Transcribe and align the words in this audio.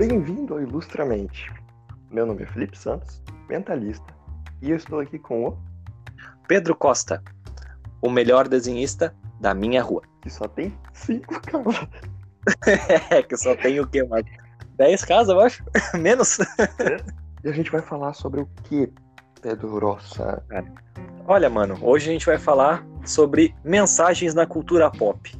Bem-vindo 0.00 0.54
ao 0.54 0.62
Ilustramente. 0.62 1.52
Meu 2.10 2.24
nome 2.24 2.42
é 2.42 2.46
Felipe 2.46 2.74
Santos, 2.78 3.22
mentalista, 3.50 4.06
e 4.62 4.70
eu 4.70 4.76
estou 4.78 4.98
aqui 4.98 5.18
com 5.18 5.48
o 5.48 5.58
Pedro 6.48 6.74
Costa, 6.74 7.22
o 8.00 8.08
melhor 8.08 8.48
desenhista 8.48 9.14
da 9.38 9.52
minha 9.52 9.82
rua. 9.82 10.00
que 10.22 10.30
só 10.30 10.48
tem 10.48 10.74
cinco 10.94 11.38
casas. 11.42 11.86
É, 13.10 13.22
que 13.22 13.36
só 13.36 13.54
tem 13.54 13.78
o 13.78 13.86
quê, 13.86 14.02
mano? 14.02 14.24
10 14.78 15.04
casas, 15.04 15.34
eu 15.34 15.38
acho? 15.38 15.62
Menos? 16.00 16.38
E 17.44 17.50
a 17.50 17.52
gente 17.52 17.70
vai 17.70 17.82
falar 17.82 18.14
sobre 18.14 18.40
o 18.40 18.48
que, 18.64 18.90
Pedro 19.42 19.78
Roça? 19.78 20.42
Olha, 21.26 21.50
mano, 21.50 21.78
hoje 21.82 22.08
a 22.08 22.12
gente 22.14 22.24
vai 22.24 22.38
falar 22.38 22.82
sobre 23.04 23.54
mensagens 23.62 24.32
na 24.32 24.46
cultura 24.46 24.90
pop. 24.90 25.38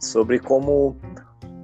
Sobre 0.00 0.40
como 0.40 0.96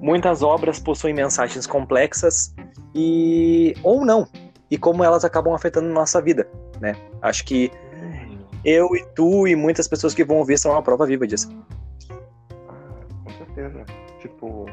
muitas 0.00 0.42
obras 0.42 0.78
possuem 0.78 1.14
mensagens 1.14 1.66
complexas 1.66 2.54
e. 2.94 3.74
ou 3.82 4.04
não. 4.04 4.26
E 4.70 4.76
como 4.76 5.04
elas 5.04 5.24
acabam 5.24 5.54
afetando 5.54 5.88
nossa 5.88 6.20
vida, 6.20 6.48
né? 6.80 6.96
Acho 7.22 7.44
que 7.44 7.70
eu 8.64 8.96
e 8.96 9.04
tu 9.14 9.46
e 9.46 9.54
muitas 9.54 9.86
pessoas 9.86 10.12
que 10.12 10.24
vão 10.24 10.38
ouvir 10.38 10.58
são 10.58 10.72
uma 10.72 10.82
prova 10.82 11.06
viva 11.06 11.24
disso. 11.26 11.48
Com 13.22 13.30
certeza. 13.38 13.84
Tipo, 14.20 14.66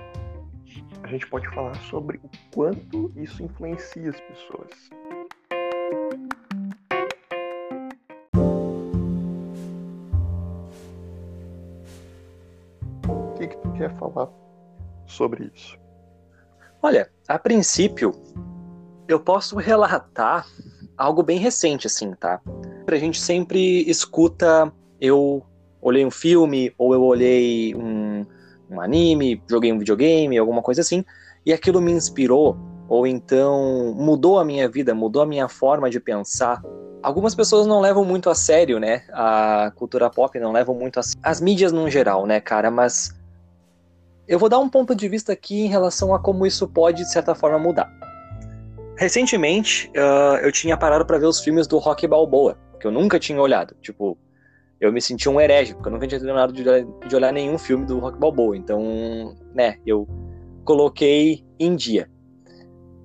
a 1.03 1.07
gente 1.07 1.27
pode 1.27 1.47
falar 1.49 1.75
sobre 1.75 2.17
o 2.17 2.29
quanto 2.55 3.11
isso 3.15 3.43
influencia 3.43 4.09
as 4.09 4.19
pessoas. 4.19 4.69
Sobre 15.13 15.51
isso? 15.53 15.77
Olha, 16.81 17.09
a 17.27 17.39
princípio, 17.39 18.13
eu 19.07 19.19
posso 19.19 19.55
relatar 19.55 20.45
algo 20.97 21.23
bem 21.23 21.39
recente, 21.39 21.87
assim, 21.87 22.13
tá? 22.13 22.41
A 22.87 22.95
gente 22.95 23.19
sempre 23.19 23.89
escuta, 23.89 24.71
eu 24.99 25.43
olhei 25.81 26.05
um 26.05 26.11
filme, 26.11 26.73
ou 26.77 26.93
eu 26.93 27.01
olhei 27.03 27.73
um, 27.75 28.25
um 28.69 28.81
anime, 28.81 29.41
joguei 29.49 29.71
um 29.71 29.79
videogame, 29.79 30.37
alguma 30.37 30.61
coisa 30.61 30.81
assim, 30.81 31.03
e 31.45 31.53
aquilo 31.53 31.81
me 31.81 31.91
inspirou, 31.91 32.57
ou 32.87 33.07
então 33.07 33.93
mudou 33.95 34.39
a 34.39 34.45
minha 34.45 34.69
vida, 34.69 34.93
mudou 34.93 35.21
a 35.21 35.25
minha 35.25 35.47
forma 35.47 35.89
de 35.89 35.99
pensar. 35.99 36.61
Algumas 37.01 37.35
pessoas 37.35 37.67
não 37.67 37.81
levam 37.81 38.05
muito 38.05 38.29
a 38.29 38.35
sério, 38.35 38.79
né? 38.79 39.03
A 39.11 39.71
cultura 39.75 40.09
pop 40.09 40.39
não 40.39 40.51
levam 40.51 40.75
muito 40.75 40.99
a 40.99 41.03
sério. 41.03 41.19
As 41.23 41.41
mídias 41.41 41.71
no 41.71 41.89
geral, 41.89 42.25
né, 42.25 42.39
cara? 42.39 42.71
Mas 42.71 43.13
eu 44.27 44.39
vou 44.39 44.49
dar 44.49 44.59
um 44.59 44.69
ponto 44.69 44.95
de 44.95 45.07
vista 45.07 45.33
aqui 45.33 45.61
em 45.61 45.67
relação 45.67 46.13
a 46.13 46.19
como 46.19 46.45
isso 46.45 46.67
pode, 46.67 47.03
de 47.03 47.11
certa 47.11 47.35
forma, 47.35 47.59
mudar. 47.59 47.91
Recentemente, 48.97 49.91
ah, 49.95 50.39
eu 50.41 50.51
tinha 50.51 50.77
parado 50.77 51.05
para 51.05 51.17
ver 51.17 51.25
os 51.25 51.39
filmes 51.39 51.67
do 51.67 51.77
Rock 51.77 52.07
Balboa, 52.07 52.57
que 52.79 52.87
eu 52.87 52.91
nunca 52.91 53.19
tinha 53.19 53.41
olhado. 53.41 53.75
Tipo, 53.81 54.17
eu 54.79 54.91
me 54.91 55.01
senti 55.01 55.27
um 55.27 55.39
herege, 55.39 55.73
porque 55.73 55.87
eu 55.87 55.93
nunca 55.93 56.07
tinha 56.07 56.19
terminado 56.19 56.53
de 56.53 56.63
de 56.63 57.15
olhar 57.15 57.33
nenhum 57.33 57.57
filme 57.57 57.85
do 57.85 57.99
Rock 57.99 58.17
Balboa. 58.17 58.55
Então, 58.55 59.35
né, 59.53 59.77
eu 59.85 60.07
coloquei 60.63 61.43
em 61.59 61.75
dia. 61.75 62.09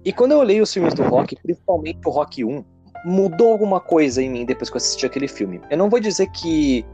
E 0.05 0.13
quando 0.13 0.33
eu 0.33 0.39
olhei 0.39 0.61
os 0.61 0.73
filmes 0.73 0.95
do 0.95 1.03
Rock, 1.03 1.37
principalmente 1.43 1.99
o 2.07 2.11
Rock 2.11 2.45
1, 2.45 2.65
mudou 3.05 3.53
alguma 3.53 3.81
coisa 3.81 4.23
em 4.23 4.31
mim 4.31 4.45
depois 4.45 4.71
que 4.71 4.77
eu 4.77 4.79
assisti 4.79 5.07
aquele 5.07 5.29
filme. 5.29 5.61
Eu 5.71 5.77
não 5.77 5.91
vou 5.91 6.01
dizer 6.01 6.29
que 6.29 6.85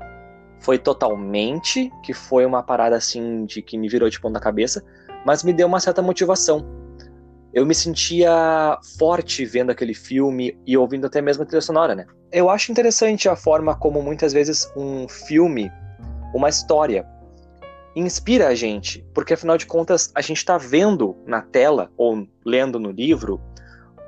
foi 0.65 0.79
totalmente, 0.79 1.93
que 2.03 2.15
foi 2.15 2.47
uma 2.47 2.63
parada 2.63 2.97
assim 2.97 3.45
de 3.45 3.61
que 3.61 3.77
me 3.77 3.87
virou 3.87 4.09
de 4.09 4.19
ponta 4.19 4.41
cabeça, 4.41 4.83
mas 5.25 5.45
me 5.45 5.53
deu 5.53 5.67
uma 5.67 5.79
certa 5.79 6.01
motivação. 6.01 6.65
Eu 7.53 7.67
me 7.67 7.75
sentia 7.75 8.79
forte 8.99 9.45
vendo 9.45 9.71
aquele 9.71 9.93
filme 9.93 10.59
e 10.67 10.75
ouvindo 10.77 11.07
até 11.07 11.21
mesmo 11.21 11.43
a 11.43 11.47
trilha 11.47 11.61
sonora, 11.61 11.95
né? 11.95 12.07
Eu 12.33 12.49
acho 12.49 12.73
interessante 12.73 13.29
a 13.29 13.37
forma 13.37 13.77
como 13.77 14.03
muitas 14.03 14.33
vezes 14.33 14.67
um 14.75 15.07
filme, 15.07 15.71
uma 16.35 16.49
história, 16.49 17.07
inspira 17.95 18.49
a 18.49 18.55
gente, 18.55 19.07
porque 19.15 19.35
afinal 19.35 19.59
de 19.59 19.67
contas 19.67 20.11
a 20.15 20.23
gente 20.23 20.39
está 20.39 20.57
vendo 20.57 21.15
na 21.27 21.43
tela 21.43 21.93
ou 21.97 22.27
lendo 22.45 22.81
no 22.81 22.91
livro, 22.91 23.39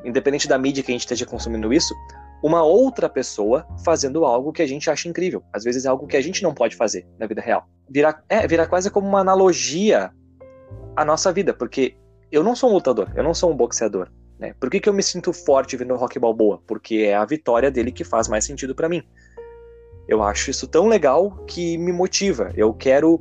independente 0.05 0.49
da 0.49 0.59
mídia 0.59 0.83
que 0.83 0.91
a 0.91 0.95
gente 0.95 1.03
esteja 1.03 1.27
consumindo 1.27 1.73
isso, 1.73 1.95
uma 2.43 2.63
outra 2.63 3.09
pessoa 3.09 3.67
fazendo 3.85 4.25
algo 4.25 4.53
que 4.53 4.63
a 4.63 4.67
gente 4.67 4.91
acha 4.91 5.09
incrível. 5.09 5.43
Às 5.53 5.65
vezes 5.65 5.85
é 5.85 5.89
algo 5.89 6.07
que 6.07 6.17
a 6.17 6.21
gente 6.21 6.43
não 6.43 6.55
pode 6.55 6.77
fazer 6.77 7.07
na 7.19 7.27
vida 7.27 7.41
real. 7.41 7.69
Vira, 7.89 8.23
é, 8.29 8.47
vira 8.47 8.67
quase 8.67 8.91
como 8.91 9.09
uma 9.09 9.21
analogia 9.21 10.11
à 10.95 11.05
nossa 11.05 11.33
vida, 11.33 11.55
porque 11.55 11.97
eu 12.31 12.43
não 12.43 12.55
sou 12.55 12.71
um 12.71 12.75
lutador, 12.75 13.11
eu 13.15 13.23
não 13.23 13.35
sou 13.35 13.51
um 13.51 13.57
boxeador. 13.57 14.09
Né? 14.39 14.55
Por 14.61 14.71
que, 14.71 14.81
que 14.81 14.89
eu 14.89 14.93
me 14.93 15.03
sinto 15.03 15.33
forte 15.33 15.77
vendo 15.77 15.95
o 15.95 15.97
Rock 15.97 16.19
Balboa? 16.19 16.61
Porque 16.67 16.97
é 16.97 17.15
a 17.15 17.25
vitória 17.25 17.71
dele 17.71 17.91
que 17.91 18.05
faz 18.05 18.29
mais 18.29 18.45
sentido 18.45 18.75
para 18.75 18.89
mim. 18.89 19.03
Eu 20.07 20.23
acho 20.23 20.51
isso 20.51 20.69
tão 20.69 20.87
legal 20.87 21.31
que 21.47 21.77
me 21.79 21.93
motiva. 21.93 22.53
Eu 22.55 22.73
quero 22.73 23.21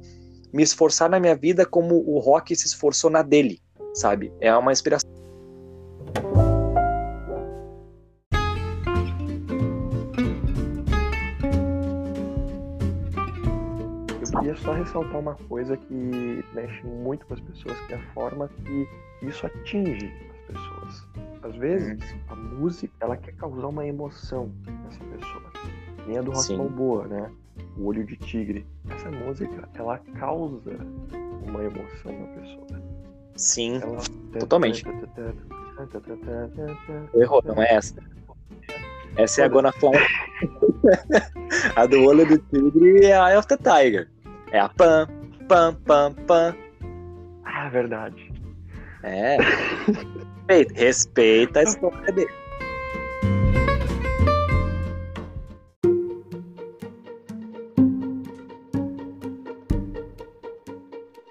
me 0.54 0.62
esforçar 0.62 1.10
na 1.10 1.20
minha 1.20 1.36
vida 1.36 1.66
como 1.66 1.96
o 2.08 2.20
Rock 2.20 2.56
se 2.56 2.68
esforçou 2.68 3.10
na 3.10 3.22
dele, 3.22 3.60
sabe? 3.94 4.32
É 4.40 4.56
uma 4.56 4.72
inspiração. 4.72 5.10
Só 14.58 14.74
ressaltar 14.74 15.20
uma 15.20 15.36
coisa 15.36 15.78
que 15.78 16.44
mexe 16.54 16.86
muito 16.86 17.26
com 17.26 17.34
as 17.34 17.40
pessoas, 17.42 17.80
que 17.82 17.94
é 17.94 17.98
a 17.98 18.14
forma 18.14 18.50
que 18.64 18.88
isso 19.22 19.46
atinge 19.46 20.12
as 20.32 20.54
pessoas. 20.54 21.08
Às 21.44 21.56
vezes, 21.58 22.00
a 22.30 22.36
música, 22.36 22.94
ela 23.00 23.18
quer 23.18 23.34
causar 23.34 23.68
uma 23.68 23.86
emoção 23.86 24.52
nessa 24.66 25.04
pessoa. 25.04 25.52
Nem 26.08 26.18
a 26.18 26.22
do 26.22 26.32
Rock. 26.32 26.56
Balboa, 26.56 27.08
né? 27.08 27.32
O 27.78 27.88
Olho 27.88 28.06
de 28.06 28.16
Tigre. 28.18 28.66
Essa 28.90 29.12
música, 29.12 29.70
ela 29.76 30.00
causa 30.20 30.78
uma 31.48 31.64
emoção 31.64 32.12
na 32.12 32.28
pessoa. 32.40 32.82
Sim, 33.36 33.80
Ela... 33.82 34.02
Totalmente. 34.40 34.84
errou, 37.14 37.44
não 37.46 37.62
é 37.62 37.74
essa. 37.74 37.96
Essa 39.18 39.42
é 39.42 39.46
a 39.46 39.48
Gonna 39.48 39.72
Fly. 39.72 39.92
a 41.76 41.86
do 41.86 42.04
olho 42.04 42.28
do 42.28 42.38
tigre 42.38 43.06
é 43.06 43.16
a 43.16 43.40
of 43.40 43.48
the 43.48 43.58
Tiger. 43.58 44.10
É 44.52 44.60
a 44.60 44.70
pam, 44.70 45.08
pam, 45.48 45.74
pam, 45.86 46.14
pam. 46.28 46.56
Ah, 47.44 47.70
verdade. 47.70 48.32
É. 49.04 49.38
Respeita, 50.48 50.74
respeita 50.76 51.60
a 51.60 51.64
história 51.64 52.12
dele. 52.14 52.32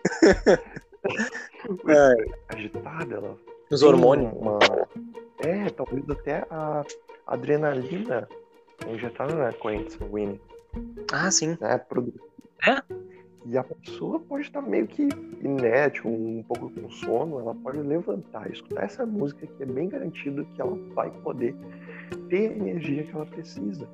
É, 1.89 2.55
Agitada, 2.55 3.15
ela 3.15 3.37
os 3.71 3.83
hormônios. 3.83 4.33
Uma... 4.35 4.59
É, 5.39 5.69
talvez 5.71 6.09
até 6.11 6.45
a 6.51 6.85
adrenalina 7.27 8.29
injetada 8.89 9.35
na 9.35 9.53
corrente 9.53 9.93
sanguínea, 9.93 10.39
Ah, 11.13 11.31
sim. 11.31 11.57
né? 11.61 11.81
É? 12.67 12.83
E 13.47 13.59
a 13.59 13.63
pessoa 13.63 14.19
pode 14.21 14.45
estar 14.45 14.63
meio 14.63 14.87
que 14.87 15.07
inerte, 15.43 16.07
um 16.07 16.43
pouco 16.49 16.71
com 16.71 16.91
sono, 16.91 17.41
ela 17.41 17.55
pode 17.55 17.79
levantar, 17.79 18.51
escutar 18.51 18.85
essa 18.85 19.05
música 19.05 19.47
que 19.47 19.63
é 19.63 19.67
bem 19.67 19.89
garantido 19.89 20.47
que 20.55 20.63
ela 20.63 20.75
vai 20.95 21.11
poder 21.23 21.55
ter 22.31 22.53
a 22.53 22.57
energia 22.57 23.05
que 23.05 23.15
ela 23.15 23.27
precisa. 23.27 23.87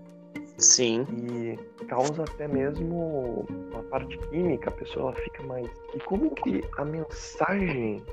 Sim. 0.57 1.05
E 1.11 1.85
causa 1.87 2.23
até 2.23 2.47
mesmo 2.47 3.45
uma 3.73 3.83
parte 3.85 4.17
química, 4.29 4.71
a 4.71 4.73
pessoa 4.73 5.13
fica 5.15 5.43
mais. 5.43 5.67
E 5.95 6.01
como 6.01 6.31
que 6.35 6.63
a 6.77 6.85
mensagem 6.85 8.05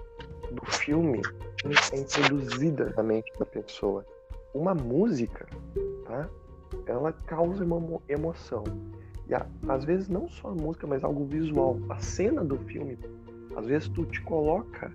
do 0.52 0.66
filme 0.66 1.22
é 1.92 2.00
introduzida 2.00 2.94
na 2.96 3.04
mente 3.04 3.32
da 3.38 3.46
pessoa? 3.46 4.04
Uma 4.56 4.74
música, 4.74 5.46
tá? 6.06 6.28
Ela 6.88 7.12
causa 7.12 7.64
uma 7.64 7.78
emo- 7.78 8.02
emoção. 8.08 8.64
E 9.30 9.70
às 9.70 9.84
vezes 9.84 10.08
não 10.08 10.30
só 10.30 10.50
a 10.50 10.56
música, 10.56 10.88
mas 10.88 11.04
algo 11.04 11.26
visual. 11.26 11.78
A 11.90 12.00
cena 12.00 12.44
do 12.44 12.58
filme, 12.60 12.98
às 13.56 13.66
vezes 13.66 13.90
tu 13.90 14.06
te 14.06 14.22
coloca 14.22 14.92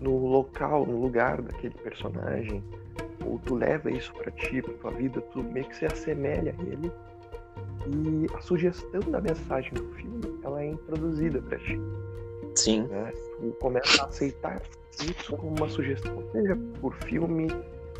no 0.00 0.26
local, 0.26 0.86
no 0.86 1.00
lugar 1.00 1.42
daquele 1.42 1.74
personagem, 1.74 2.62
ou 3.26 3.38
tu 3.40 3.54
leva 3.54 3.90
isso 3.90 4.12
pra 4.14 4.30
ti, 4.32 4.62
pra 4.62 4.74
tua 4.74 4.90
vida, 4.92 5.20
tu 5.32 5.42
meio 5.42 5.66
que 5.66 5.76
se 5.76 5.86
assemelha 5.86 6.54
a 6.58 6.62
ele. 6.62 6.92
E 7.86 8.26
a 8.36 8.40
sugestão 8.40 9.00
da 9.10 9.20
mensagem 9.20 9.72
do 9.72 9.84
filme, 9.94 10.38
ela 10.44 10.62
é 10.62 10.68
introduzida 10.68 11.42
pra 11.42 11.58
ti, 11.58 11.80
Sim. 12.54 12.82
né? 12.86 13.12
Tu 13.40 13.56
começa 13.60 14.02
a 14.02 14.06
aceitar 14.06 14.62
isso 15.00 15.36
como 15.36 15.56
uma 15.56 15.68
sugestão, 15.68 16.22
seja 16.30 16.56
por 16.80 16.94
filme, 16.94 17.48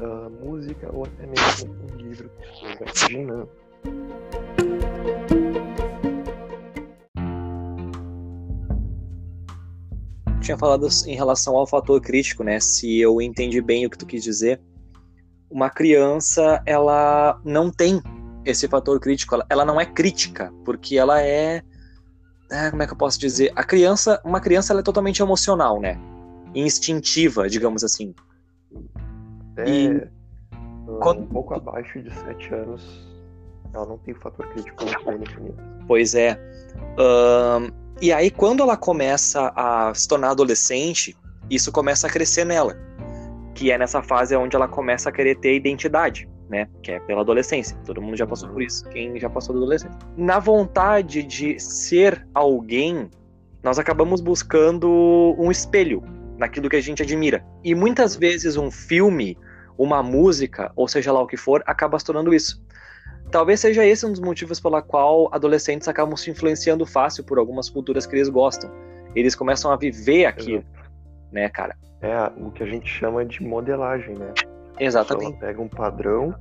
ah, 0.00 0.30
música 0.44 0.88
ou 0.92 1.04
até 1.04 1.26
mesmo 1.26 1.74
um 1.92 1.96
livro 1.96 2.28
que 2.28 2.46
tu 2.46 2.62
vai 2.62 3.16
imaginando. 3.16 3.48
Tinha 10.42 10.58
falado 10.58 10.86
em 11.06 11.14
relação 11.14 11.56
ao 11.56 11.66
fator 11.66 12.00
crítico, 12.00 12.42
né? 12.44 12.60
Se 12.60 12.98
eu 12.98 13.22
entendi 13.22 13.60
bem 13.60 13.86
o 13.86 13.90
que 13.90 13.96
tu 13.96 14.04
quis 14.04 14.22
dizer, 14.22 14.60
uma 15.50 15.70
criança 15.70 16.62
ela 16.66 17.40
não 17.44 17.70
tem 17.70 18.02
esse 18.44 18.66
fator 18.68 18.98
crítico, 18.98 19.34
ela, 19.34 19.46
ela 19.48 19.64
não 19.64 19.80
é 19.80 19.86
crítica, 19.86 20.52
porque 20.64 20.98
ela 20.98 21.22
é, 21.22 21.62
é, 22.50 22.70
como 22.70 22.82
é 22.82 22.86
que 22.86 22.92
eu 22.92 22.96
posso 22.96 23.18
dizer? 23.18 23.52
A 23.54 23.62
criança, 23.62 24.20
uma 24.24 24.40
criança 24.40 24.72
ela 24.72 24.80
é 24.80 24.82
totalmente 24.82 25.22
emocional, 25.22 25.80
né? 25.80 25.98
Instintiva, 26.54 27.48
digamos 27.48 27.84
assim. 27.84 28.14
É, 29.56 29.68
e, 29.68 30.08
quando... 31.00 31.22
um 31.22 31.26
pouco 31.26 31.54
abaixo 31.54 32.02
de 32.02 32.12
7 32.12 32.54
anos, 32.54 33.11
ela 33.74 33.86
não 33.86 33.98
tem 33.98 34.14
fator 34.14 34.46
crítico. 34.48 34.84
Pois 35.86 36.14
é. 36.14 36.38
Um, 36.98 37.70
e 38.00 38.12
aí, 38.12 38.30
quando 38.30 38.62
ela 38.62 38.76
começa 38.76 39.52
a 39.54 39.92
se 39.94 40.08
tornar 40.08 40.30
adolescente, 40.30 41.16
isso 41.50 41.70
começa 41.70 42.06
a 42.06 42.10
crescer 42.10 42.44
nela. 42.44 42.76
Que 43.54 43.70
é 43.70 43.78
nessa 43.78 44.02
fase 44.02 44.34
onde 44.36 44.56
ela 44.56 44.68
começa 44.68 45.08
a 45.08 45.12
querer 45.12 45.36
ter 45.36 45.54
identidade 45.54 46.28
né? 46.52 46.68
Que 46.82 46.92
é 46.92 47.00
pela 47.00 47.22
adolescência. 47.22 47.74
Todo 47.86 48.02
mundo 48.02 48.14
já 48.14 48.26
passou 48.26 48.48
por 48.50 48.62
isso. 48.62 48.84
Quem 48.90 49.18
já 49.18 49.30
passou 49.30 49.54
da 49.54 49.62
adolescência. 49.62 49.98
Na 50.18 50.38
vontade 50.38 51.22
de 51.22 51.58
ser 51.58 52.28
alguém, 52.34 53.10
nós 53.62 53.78
acabamos 53.78 54.20
buscando 54.20 55.34
um 55.38 55.50
espelho 55.50 56.04
naquilo 56.36 56.68
que 56.68 56.76
a 56.76 56.80
gente 56.80 57.02
admira. 57.02 57.42
E 57.64 57.74
muitas 57.74 58.14
vezes 58.14 58.58
um 58.58 58.70
filme, 58.70 59.36
uma 59.78 60.02
música, 60.02 60.70
ou 60.76 60.86
seja 60.86 61.10
lá 61.10 61.22
o 61.22 61.26
que 61.26 61.38
for, 61.38 61.62
acaba 61.66 61.98
se 61.98 62.04
tornando 62.04 62.34
isso. 62.34 62.62
Talvez 63.32 63.60
seja 63.60 63.82
esse 63.82 64.04
um 64.04 64.10
dos 64.10 64.20
motivos 64.20 64.60
pela 64.60 64.82
qual 64.82 65.30
adolescentes 65.32 65.88
acabam 65.88 66.14
se 66.18 66.30
influenciando 66.30 66.84
fácil 66.84 67.24
por 67.24 67.38
algumas 67.38 67.70
culturas 67.70 68.06
que 68.06 68.14
eles 68.14 68.28
gostam. 68.28 68.70
Eles 69.16 69.34
começam 69.34 69.72
a 69.72 69.76
viver 69.76 70.26
aquilo, 70.26 70.62
né, 71.32 71.48
cara? 71.48 71.74
É 72.02 72.30
o 72.36 72.50
que 72.50 72.62
a 72.62 72.66
gente 72.66 72.86
chama 72.86 73.24
de 73.24 73.42
modelagem, 73.42 74.14
né? 74.18 74.34
Exatamente. 74.78 75.32
Ela 75.32 75.46
pega 75.46 75.62
um 75.62 75.68
padrão 75.68 76.34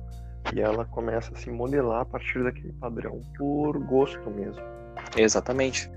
e 0.54 0.60
ela 0.60 0.84
começa 0.84 1.32
a 1.32 1.36
se 1.36 1.50
modelar 1.50 2.02
a 2.02 2.04
partir 2.04 2.44
daquele 2.44 2.74
padrão 2.74 3.22
por 3.38 3.78
gosto 3.78 4.30
mesmo. 4.30 4.62
Exatamente. 5.16 5.90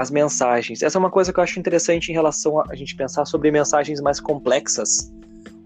As 0.00 0.10
mensagens. 0.10 0.82
Essa 0.82 0.96
é 0.96 0.98
uma 0.98 1.10
coisa 1.10 1.30
que 1.30 1.38
eu 1.38 1.44
acho 1.44 1.60
interessante 1.60 2.08
em 2.08 2.14
relação 2.14 2.58
a, 2.58 2.64
a 2.70 2.74
gente 2.74 2.96
pensar 2.96 3.26
sobre 3.26 3.50
mensagens 3.50 4.00
mais 4.00 4.18
complexas 4.18 5.12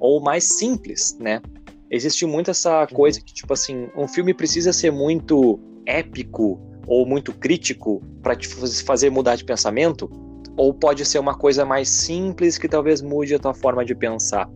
ou 0.00 0.20
mais 0.20 0.58
simples, 0.58 1.16
né? 1.20 1.40
Existe 1.88 2.26
muito 2.26 2.50
essa 2.50 2.80
uhum. 2.80 2.86
coisa 2.88 3.20
que, 3.20 3.32
tipo 3.32 3.52
assim, 3.52 3.88
um 3.96 4.08
filme 4.08 4.34
precisa 4.34 4.72
ser 4.72 4.90
muito 4.90 5.60
épico, 5.86 6.60
ou 6.84 7.06
muito 7.06 7.32
crítico 7.32 8.02
para 8.24 8.34
te 8.34 8.48
fazer 8.82 9.08
mudar 9.08 9.36
de 9.36 9.44
pensamento, 9.44 10.10
ou 10.56 10.74
pode 10.74 11.04
ser 11.04 11.20
uma 11.20 11.36
coisa 11.36 11.64
mais 11.64 11.88
simples 11.88 12.58
que 12.58 12.68
talvez 12.68 13.00
mude 13.00 13.36
a 13.36 13.38
tua 13.38 13.54
forma 13.54 13.84
de 13.84 13.94
pensar. 13.94 14.50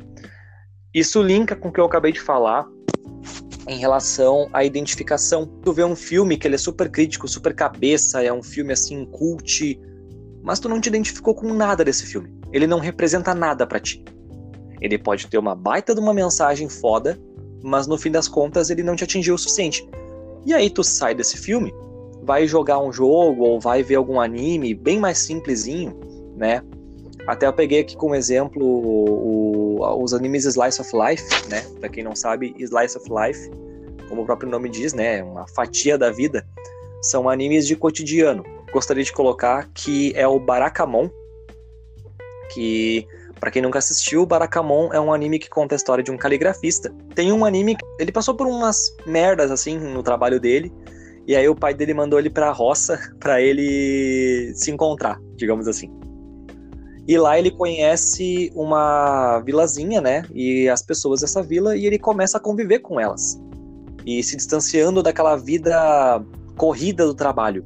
Isso 0.93 1.23
linka 1.23 1.55
com 1.55 1.69
o 1.69 1.73
que 1.73 1.79
eu 1.79 1.85
acabei 1.85 2.11
de 2.11 2.21
falar 2.21 2.67
em 3.69 3.79
relação 3.79 4.49
à 4.53 4.65
identificação. 4.65 5.47
Tu 5.63 5.73
vê 5.73 5.85
um 5.85 5.95
filme 5.95 6.37
que 6.37 6.49
ele 6.49 6.55
é 6.55 6.59
super 6.59 6.91
crítico, 6.91 7.29
super 7.29 7.55
cabeça, 7.55 8.23
é 8.23 8.33
um 8.33 8.43
filme 8.43 8.73
assim 8.73 9.05
cult, 9.07 9.81
mas 10.43 10.59
tu 10.59 10.69
não 10.69 10.81
te 10.81 10.89
identificou 10.89 11.35
com 11.35 11.53
nada 11.53 11.85
desse 11.85 12.07
filme. 12.07 12.33
Ele 12.53 12.67
não 12.67 12.79
representa 12.79 13.35
nada 13.35 13.67
para 13.67 13.79
ti. 13.79 14.03
Ele 14.81 14.99
pode 14.99 15.27
ter 15.27 15.39
uma 15.39 15.55
baita 15.55 15.95
de 15.95 16.01
uma 16.01 16.15
mensagem 16.15 16.69
foda, 16.69 17.19
mas 17.63 17.87
no 17.87 17.99
fim 17.99 18.11
das 18.11 18.27
contas 18.27 18.71
ele 18.71 18.83
não 18.83 18.97
te 18.97 19.05
atingiu 19.05 19.35
o 19.35 19.39
suficiente. 19.39 19.87
E 20.47 20.55
aí 20.55 20.71
tu 20.71 20.83
sai 20.83 21.15
desse 21.15 21.37
filme 21.37 21.73
vai 22.29 22.47
jogar 22.47 22.79
um 22.79 22.93
jogo 22.93 23.43
ou 23.43 23.59
vai 23.59 23.83
ver 23.83 23.95
algum 23.95 24.21
anime 24.21 24.75
bem 24.75 25.01
mais 25.01 25.17
simplesinho, 25.17 25.99
né? 26.37 26.61
Até 27.29 27.47
eu 27.47 27.53
peguei 27.53 27.81
aqui 27.81 27.95
como 27.95 28.15
exemplo 28.15 28.65
o, 28.65 29.81
o, 29.83 30.03
os 30.03 30.15
animes 30.15 30.47
Slice 30.47 30.81
of 30.81 30.91
Life, 30.97 31.51
né? 31.51 31.63
Pra 31.79 31.87
quem 31.91 32.03
não 32.03 32.17
sabe, 32.17 32.55
Slice 32.59 32.97
of 32.97 33.07
Life, 33.11 33.51
como 34.09 34.23
o 34.23 34.25
próprio 34.25 34.49
nome 34.49 34.71
diz, 34.71 34.95
né? 34.95 35.23
Uma 35.23 35.47
fatia 35.47 35.99
da 35.99 36.11
vida. 36.11 36.47
São 37.03 37.29
animes 37.29 37.67
de 37.67 37.77
cotidiano. 37.77 38.43
Gostaria 38.73 39.05
de 39.05 39.13
colocar 39.13 39.69
que 39.75 40.11
é 40.17 40.27
o 40.27 40.41
Barakamon, 40.41 41.11
que 42.51 43.07
para 43.39 43.51
quem 43.51 43.61
nunca 43.61 43.79
assistiu, 43.79 44.25
Barakamon 44.25 44.91
é 44.95 44.99
um 44.99 45.13
anime 45.13 45.39
que 45.39 45.51
conta 45.51 45.75
a 45.75 45.77
história 45.77 46.03
de 46.03 46.11
um 46.11 46.17
caligrafista. 46.17 46.91
Tem 47.15 47.31
um 47.31 47.45
anime, 47.45 47.77
ele 48.01 48.11
passou 48.11 48.35
por 48.35 48.47
umas 48.47 48.97
merdas 49.05 49.51
assim 49.51 49.79
no 49.79 50.03
trabalho 50.03 50.41
dele, 50.41 50.73
e 51.27 51.37
aí 51.37 51.47
o 51.47 51.55
pai 51.55 51.75
dele 51.75 51.93
mandou 51.93 52.19
ele 52.19 52.31
pra 52.31 52.51
roça 52.53 52.99
para 53.21 53.39
ele 53.39 54.51
se 54.55 54.71
encontrar, 54.71 55.21
digamos 55.37 55.69
assim. 55.69 55.98
E 57.09 57.17
lá 57.17 57.39
ele 57.39 57.51
conhece 57.51 58.53
uma 58.55 59.41
vilazinha, 59.41 59.99
né? 59.99 60.25
E 60.35 60.69
as 60.69 60.83
pessoas 60.83 61.23
dessa 61.23 61.43
vila 61.43 61.75
e 61.75 61.87
ele 61.87 61.99
começa 61.99 62.37
a 62.37 62.41
conviver 62.41 62.81
com 62.81 63.01
elas. 63.01 63.41
E 64.05 64.23
se 64.23 64.37
distanciando 64.37 65.03
daquela 65.03 65.35
vida 65.35 66.23
corrida 66.55 67.07
do 67.07 67.15
trabalho. 67.15 67.65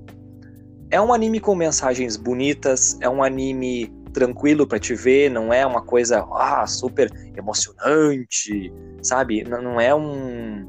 É 0.93 1.01
um 1.01 1.13
anime 1.13 1.41
com 1.41 1.57
mensagens 1.57 2.17
bonitas, 2.17 2.97
é 3.01 3.09
um 3.09 3.21
anime 3.21 3.93
tranquilo 4.13 4.65
para 4.65 4.79
te 4.79 4.95
ver, 4.95 5.29
não 5.29 5.53
é 5.53 5.67
uma 5.67 5.83
coisa 5.83 6.25
ah, 6.33 6.65
super 6.65 7.11
emocionante, 7.37 8.73
sabe? 9.03 9.43
Não 9.43 9.81
é 9.81 9.93
um 9.93 10.65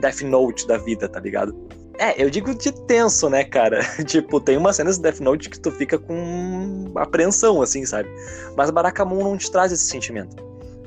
Death 0.00 0.22
Note 0.22 0.66
da 0.66 0.78
vida, 0.78 1.08
tá 1.08 1.20
ligado? 1.20 1.54
É, 2.02 2.20
eu 2.20 2.28
digo 2.28 2.52
de 2.52 2.72
tenso, 2.72 3.30
né, 3.30 3.44
cara? 3.44 3.78
tipo, 4.04 4.40
tem 4.40 4.56
umas 4.56 4.74
cenas 4.74 4.96
de 4.96 5.02
Death 5.02 5.20
Note 5.20 5.48
que 5.48 5.60
tu 5.60 5.70
fica 5.70 5.96
com 5.96 6.90
apreensão, 6.96 7.62
assim, 7.62 7.86
sabe? 7.86 8.08
Mas 8.56 8.70
Barakamon 8.70 9.22
não 9.22 9.38
te 9.38 9.48
traz 9.48 9.70
esse 9.70 9.84
sentimento. 9.84 10.34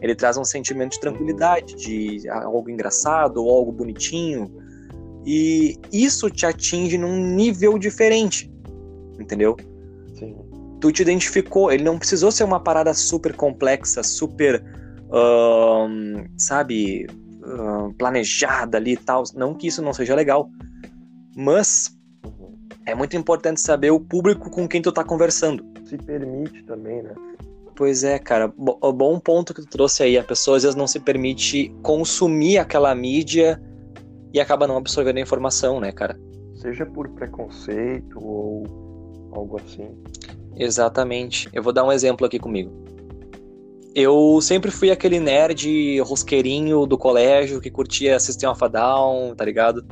Ele 0.02 0.14
traz 0.14 0.36
um 0.36 0.44
sentimento 0.44 0.92
de 0.92 1.00
tranquilidade, 1.00 1.74
de 1.78 2.30
algo 2.30 2.70
engraçado 2.70 3.38
ou 3.38 3.50
algo 3.50 3.72
bonitinho. 3.72 4.52
E 5.26 5.80
isso 5.90 6.30
te 6.30 6.46
atinge 6.46 6.98
num 6.98 7.16
nível 7.16 7.80
diferente, 7.80 8.52
entendeu? 9.18 9.56
Sim. 10.20 10.36
Tu 10.82 10.92
te 10.92 11.02
identificou. 11.02 11.72
Ele 11.72 11.86
não 11.86 11.98
precisou 11.98 12.30
ser 12.30 12.44
uma 12.44 12.60
parada 12.60 12.94
super 12.94 13.34
complexa, 13.34 14.04
super. 14.04 14.62
Sabe? 16.38 17.08
Planejada 17.98 18.78
ali 18.78 18.92
e 18.92 18.98
tal. 18.98 19.24
Não 19.34 19.54
que 19.54 19.68
isso 19.68 19.82
não 19.82 19.94
seja 19.94 20.14
legal 20.14 20.50
mas 21.36 21.96
é 22.86 22.96
muito 22.96 23.18
importante 23.18 23.60
saber 23.60 23.92
o 23.92 24.00
público 24.00 24.50
com 24.50 24.68
quem 24.68 24.82
tu 24.82 24.92
tá 24.92 25.04
conversando. 25.04 25.66
Se 25.84 25.98
permite 25.98 26.64
também, 26.64 27.04
né? 27.04 27.14
Pois 27.76 28.04
é, 28.04 28.18
cara. 28.18 28.54
O 28.58 28.94
bom 28.94 29.20
ponto 29.20 29.54
que 29.54 29.62
tu 29.62 29.68
trouxe 29.68 30.04
aí. 30.04 30.18
A 30.18 30.24
pessoa 30.24 30.56
às 30.58 30.64
vezes 30.64 30.76
não 30.76 30.88
se 30.88 31.00
permite 31.00 31.76
consumir 31.84 32.58
aquela 32.58 32.96
mídia 32.96 33.62
e 34.34 34.40
acaba 34.40 34.66
não 34.66 34.78
absorvendo 34.78 35.18
a 35.18 35.22
informação, 35.22 35.80
né, 35.80 35.92
cara? 35.92 36.18
Seja 36.56 36.86
por 36.86 37.10
preconceito 37.10 38.18
ou 38.22 38.64
algo 39.32 39.60
assim. 39.60 39.92
Exatamente. 40.56 41.50
Eu 41.52 41.62
vou 41.62 41.74
dar 41.74 41.84
um 41.84 41.92
exemplo 41.92 42.26
aqui 42.26 42.40
comigo. 42.40 42.72
Eu 43.94 44.40
sempre 44.42 44.72
fui 44.72 44.92
aquele 44.92 45.20
nerd 45.20 46.00
rosqueirinho 46.02 46.86
do 46.86 46.98
colégio 46.98 47.62
que 47.62 47.70
curtia 47.70 48.20
System 48.20 48.50
of 48.50 48.64
a 48.64 48.68
Down, 48.68 49.36
tá 49.36 49.44
ligado? 49.46 49.86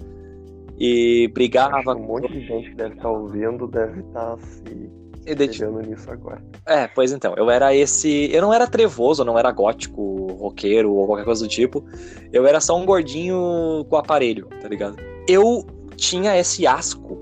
E 0.78 1.30
brigava. 1.34 1.96
Um 1.96 2.06
monte 2.06 2.32
de 2.32 2.46
gente 2.46 2.70
que 2.70 2.76
deve 2.76 2.96
estar 2.96 3.04
tá 3.04 3.12
ouvindo 3.12 3.68
deve 3.68 4.02
estar 4.02 4.36
tá 4.36 4.38
se 4.38 4.92
pegando 5.26 5.82
nisso 5.82 6.10
agora. 6.12 6.44
É, 6.68 6.88
pois 6.88 7.12
então, 7.12 7.34
eu 7.38 7.50
era 7.50 7.76
esse. 7.76 8.30
Eu 8.32 8.42
não 8.42 8.54
era 8.54 8.68
trevoso, 8.68 9.24
não 9.24 9.38
era 9.38 9.52
gótico, 9.52 10.28
roqueiro 10.34 10.94
ou 10.94 11.06
qualquer 11.06 11.26
coisa 11.26 11.44
do 11.44 11.50
tipo. 11.50 11.84
Eu 12.32 12.46
era 12.46 12.60
só 12.60 12.78
um 12.78 12.86
gordinho 12.86 13.86
com 13.90 13.96
aparelho, 13.96 14.48
tá 14.62 14.68
ligado? 14.68 14.98
Eu 15.28 15.66
tinha 15.96 16.38
esse 16.38 16.68
asco 16.68 17.18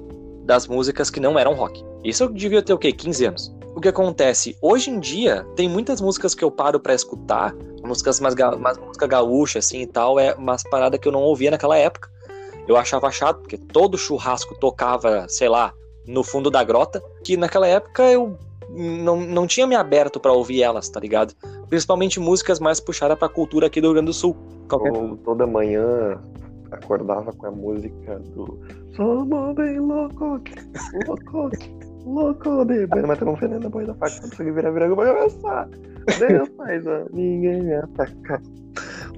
das 0.45 0.67
músicas 0.67 1.09
que 1.09 1.19
não 1.19 1.37
eram 1.37 1.53
rock. 1.53 1.83
Isso 2.03 2.23
eu 2.23 2.29
devia 2.29 2.61
ter 2.61 2.73
o 2.73 2.77
quê? 2.77 2.91
15 2.91 3.25
anos. 3.25 3.55
O 3.75 3.79
que 3.79 3.87
acontece? 3.87 4.57
Hoje 4.61 4.89
em 4.89 4.99
dia, 4.99 5.45
tem 5.55 5.69
muitas 5.69 6.01
músicas 6.01 6.35
que 6.35 6.43
eu 6.43 6.51
paro 6.51 6.79
para 6.79 6.93
escutar, 6.93 7.55
músicas 7.83 8.19
mais, 8.19 8.33
ga 8.33 8.57
mais 8.57 8.77
música 8.77 9.07
gaúcha, 9.07 9.59
assim 9.59 9.81
e 9.81 9.87
tal, 9.87 10.19
é 10.19 10.33
umas 10.33 10.63
paradas 10.63 10.99
que 10.99 11.07
eu 11.07 11.11
não 11.11 11.21
ouvia 11.21 11.51
naquela 11.51 11.77
época 11.77 12.09
eu 12.67 12.77
achava 12.77 13.11
chato, 13.11 13.39
porque 13.41 13.57
todo 13.57 13.97
churrasco 13.97 14.55
tocava, 14.59 15.27
sei 15.27 15.49
lá, 15.49 15.73
no 16.07 16.23
fundo 16.23 16.49
da 16.49 16.63
grota, 16.63 17.01
que 17.23 17.37
naquela 17.37 17.67
época 17.67 18.03
eu 18.03 18.37
não, 18.69 19.19
não 19.19 19.47
tinha 19.47 19.67
me 19.67 19.75
aberto 19.75 20.19
para 20.19 20.31
ouvir 20.31 20.63
elas, 20.63 20.89
tá 20.89 20.99
ligado? 20.99 21.33
Principalmente 21.67 22.19
músicas 22.19 22.59
mais 22.59 22.79
puxadas 22.79 23.17
pra 23.17 23.29
cultura 23.29 23.67
aqui 23.67 23.81
do 23.81 23.87
Rio 23.87 23.93
Grande 23.95 24.07
do 24.07 24.13
Sul. 24.13 24.35
Qualquer... 24.69 24.93
Eu, 24.93 25.17
toda 25.23 25.45
manhã 25.45 26.19
acordava 26.71 27.33
com 27.33 27.47
a 27.47 27.51
música 27.51 28.19
do 28.19 28.59
Somos 28.95 29.55
bem 29.55 29.79
louco, 29.79 30.41
louco, 31.07 31.49
louco 32.05 32.65
de 32.65 32.87
Mas 32.87 33.19
tá 33.19 33.25
conferendo 33.25 33.61
depois 33.61 33.87
da 33.87 33.93
parte, 33.93 34.21
não 34.21 34.29
consegui 34.29 34.51
virar, 34.51 34.71
virar, 34.71 34.87
vou 34.87 34.97
começar. 34.97 35.69
Deus 36.19 36.49
faz, 36.57 36.83
ninguém 37.13 37.63
me 37.63 37.75
ataca. 37.75 38.41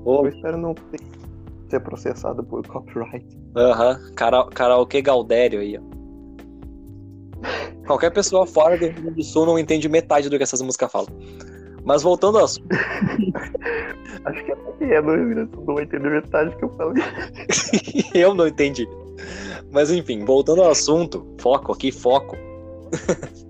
Eu 0.05 0.27
espero 0.27 0.57
não 0.57 0.73
ter 0.73 0.99
ser 1.73 1.79
processado 1.79 2.43
por 2.43 2.65
copyright. 2.67 3.25
Aham, 3.55 3.99
uhum. 3.99 4.15
Cara, 4.15 4.45
karaokê 4.47 5.01
Galdério 5.01 5.59
aí, 5.59 5.77
ó. 5.77 5.93
Qualquer 7.85 8.11
pessoa 8.11 8.47
fora 8.47 8.77
do 8.77 8.85
Rio 8.85 8.93
Grande 8.93 9.15
do 9.15 9.23
Sul 9.23 9.45
não 9.45 9.59
entende 9.59 9.89
metade 9.89 10.29
do 10.29 10.37
que 10.37 10.43
essas 10.43 10.61
músicas 10.61 10.89
falam. 10.89 11.09
Mas 11.83 12.01
voltando 12.01 12.37
ao 12.37 12.45
assunto. 12.45 12.69
Acho 14.23 14.45
que 14.45 14.51
até 14.53 14.95
é 14.95 15.01
no 15.01 15.15
Rio 15.15 15.29
Grande 15.29 15.51
do 15.51 15.55
Sul 15.57 15.65
não 15.67 15.81
entende 15.81 16.09
metade 16.09 16.51
do 16.51 16.57
que 16.57 16.63
eu 16.63 16.69
falei. 16.69 17.03
eu 18.15 18.33
não 18.33 18.47
entendi. 18.47 18.87
Mas 19.69 19.91
enfim, 19.91 20.23
voltando 20.23 20.61
ao 20.61 20.71
assunto, 20.71 21.27
foco 21.39 21.73
aqui, 21.73 21.91
foco. 21.91 22.37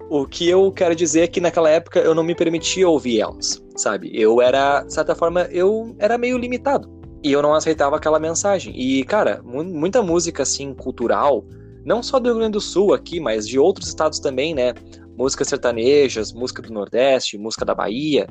o 0.09 0.25
que 0.25 0.49
eu 0.49 0.71
quero 0.71 0.95
dizer 0.95 1.21
é 1.21 1.27
que 1.27 1.39
naquela 1.39 1.69
época 1.69 1.99
eu 1.99 2.15
não 2.15 2.23
me 2.23 2.33
permitia 2.33 2.89
ouvir 2.89 3.21
elas, 3.21 3.61
sabe? 3.75 4.09
Eu 4.19 4.41
era, 4.41 4.81
de 4.81 4.93
certa 4.93 5.13
forma, 5.13 5.41
eu 5.51 5.95
era 5.99 6.17
meio 6.17 6.39
limitado. 6.39 7.02
E 7.23 7.31
eu 7.31 7.41
não 7.41 7.53
aceitava 7.53 7.95
aquela 7.95 8.19
mensagem. 8.19 8.73
E, 8.77 9.03
cara, 9.05 9.41
muita 9.43 10.01
música, 10.01 10.43
assim, 10.43 10.73
cultural, 10.73 11.45
não 11.85 12.03
só 12.03 12.19
do 12.19 12.29
Rio 12.29 12.39
Grande 12.39 12.53
do 12.53 12.61
Sul 12.61 12.93
aqui, 12.93 13.19
mas 13.19 13.47
de 13.47 13.57
outros 13.57 13.87
estados 13.87 14.19
também, 14.19 14.53
né? 14.53 14.73
Músicas 15.17 15.47
sertanejas, 15.47 16.33
música 16.33 16.61
do 16.61 16.73
Nordeste, 16.73 17.37
música 17.37 17.63
da 17.63 17.73
Bahia. 17.73 18.27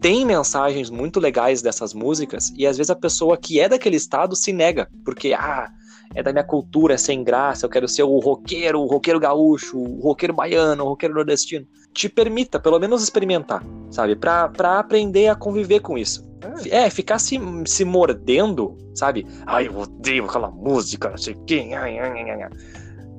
Tem 0.00 0.24
mensagens 0.24 0.90
muito 0.90 1.20
legais 1.20 1.62
dessas 1.62 1.94
músicas 1.94 2.52
e 2.56 2.66
às 2.66 2.76
vezes 2.76 2.90
a 2.90 2.96
pessoa 2.96 3.36
que 3.36 3.60
é 3.60 3.68
daquele 3.68 3.96
estado 3.96 4.34
se 4.34 4.52
nega, 4.52 4.88
porque, 5.04 5.32
ah, 5.32 5.68
é 6.14 6.22
da 6.22 6.32
minha 6.32 6.44
cultura, 6.44 6.94
é 6.94 6.98
sem 6.98 7.22
graça, 7.22 7.66
eu 7.66 7.70
quero 7.70 7.88
ser 7.88 8.02
o 8.02 8.18
roqueiro, 8.18 8.80
o 8.80 8.86
roqueiro 8.86 9.20
gaúcho, 9.20 9.78
o 9.78 10.00
roqueiro 10.00 10.34
baiano, 10.34 10.84
o 10.84 10.88
roqueiro 10.88 11.14
nordestino. 11.14 11.66
Te 11.92 12.08
permita, 12.08 12.58
pelo 12.58 12.78
menos, 12.78 13.02
experimentar, 13.02 13.62
sabe? 13.90 14.16
Pra, 14.16 14.48
pra 14.48 14.78
aprender 14.78 15.28
a 15.28 15.34
conviver 15.34 15.80
com 15.80 15.96
isso. 15.96 16.25
É, 16.70 16.84
é 16.84 16.90
ficar 16.90 17.18
se, 17.18 17.38
se 17.66 17.84
mordendo, 17.84 18.76
sabe? 18.94 19.26
Ai, 19.46 19.68
eu 19.68 19.78
odeio 19.78 20.24
aquela 20.24 20.50
música, 20.50 21.10
não 21.10 21.18
sei 21.18 21.34
o 21.34 21.44
quê. 21.44 21.68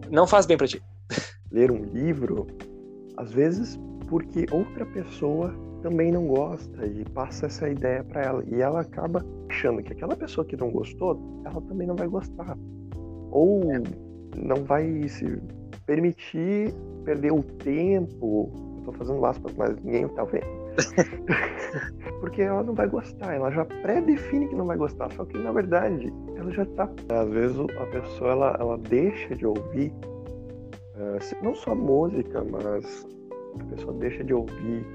Não 0.10 0.28
faz 0.28 0.46
bem 0.46 0.58
pra 0.58 0.68
ti. 0.68 0.82
Ler 1.52 1.72
um 1.72 1.84
livro, 1.84 2.48
às 3.18 3.32
vezes, 3.32 3.80
porque 4.08 4.46
outra 4.52 4.86
pessoa 4.86 5.54
também 5.82 6.12
não 6.12 6.28
gosta 6.28 6.86
e 6.86 7.06
passa 7.06 7.46
essa 7.46 7.70
ideia 7.70 8.04
para 8.04 8.22
ela. 8.22 8.44
E 8.48 8.62
ela 8.62 8.82
acaba 8.82 9.26
achando 9.50 9.82
que 9.82 9.94
aquela 9.94 10.16
pessoa 10.16 10.46
que 10.46 10.58
não 10.58 10.70
gostou, 10.70 11.42
ela 11.46 11.62
também 11.62 11.88
não 11.88 11.96
vai 11.96 12.08
gostar. 12.08 12.58
Ou 13.32 13.62
não 14.36 14.64
vai 14.64 15.08
se 15.08 15.42
permitir 15.86 16.74
perder 17.04 17.32
o 17.32 17.42
tempo. 17.42 18.52
Eu 18.78 18.84
tô 18.84 18.92
fazendo 18.94 19.26
aspas, 19.26 19.54
mas 19.56 19.76
ninguém 19.84 20.08
tá 20.10 20.24
vendo. 20.24 20.67
Porque 22.20 22.42
ela 22.42 22.64
não 22.64 22.74
vai 22.74 22.88
gostar, 22.88 23.34
ela 23.34 23.52
já 23.52 23.66
pré-define 23.66 24.48
que 24.48 24.56
não 24.56 24.66
vai 24.66 24.78
gostar, 24.78 25.12
só 25.14 25.26
que 25.26 25.38
na 25.38 25.52
verdade 25.52 26.12
ela 26.36 26.52
já 26.52 26.66
tá. 26.66 26.90
Às 27.10 27.30
vezes 27.30 27.58
a 27.60 27.86
pessoa 27.86 28.32
ela, 28.32 28.58
ela 28.60 28.78
deixa 28.78 29.36
de 29.36 29.46
ouvir, 29.46 29.92
uh, 30.96 31.44
não 31.44 31.54
só 31.56 31.76
música, 31.76 32.44
mas 32.44 33.08
a 33.60 33.64
pessoa 33.76 33.94
deixa 33.94 34.24
de 34.24 34.34
ouvir 34.34 34.86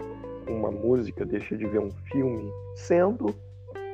uma 0.48 0.70
música, 0.70 1.24
deixa 1.24 1.56
de 1.56 1.66
ver 1.66 1.80
um 1.80 1.90
filme, 2.10 2.50
sendo 2.74 3.34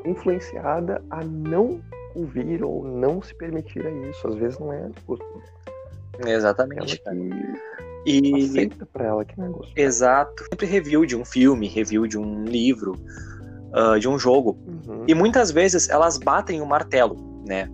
influenciada 0.05 1.03
a 1.11 1.23
não 1.25 1.81
ouvir 2.15 2.63
ou 2.65 2.85
não 2.85 3.21
se 3.23 3.35
permitir 3.35 3.87
a 3.87 3.91
isso. 3.91 4.27
Às 4.27 4.35
vezes 4.37 4.59
não 4.59 4.73
é. 4.73 4.91
Exatamente. 6.27 6.99
Que 6.99 7.88
e 8.07 8.45
aceita 8.45 8.87
para 8.87 9.05
ela 9.07 9.25
que 9.25 9.35
gosto. 9.37 9.73
Exato. 9.77 10.45
Sempre 10.45 10.67
review 10.67 11.05
de 11.05 11.17
um 11.17 11.25
filme, 11.25 11.69
review 11.69 12.07
de 12.07 12.19
um 12.19 12.45
livro, 12.45 12.93
uh, 13.73 13.99
de 13.99 14.09
um 14.09 14.19
jogo. 14.19 14.59
Uhum. 14.67 15.05
E 15.07 15.15
muitas 15.15 15.51
vezes 15.51 15.89
elas 15.89 16.17
batem 16.17 16.61
o 16.61 16.67
martelo, 16.67 17.17
né? 17.47 17.69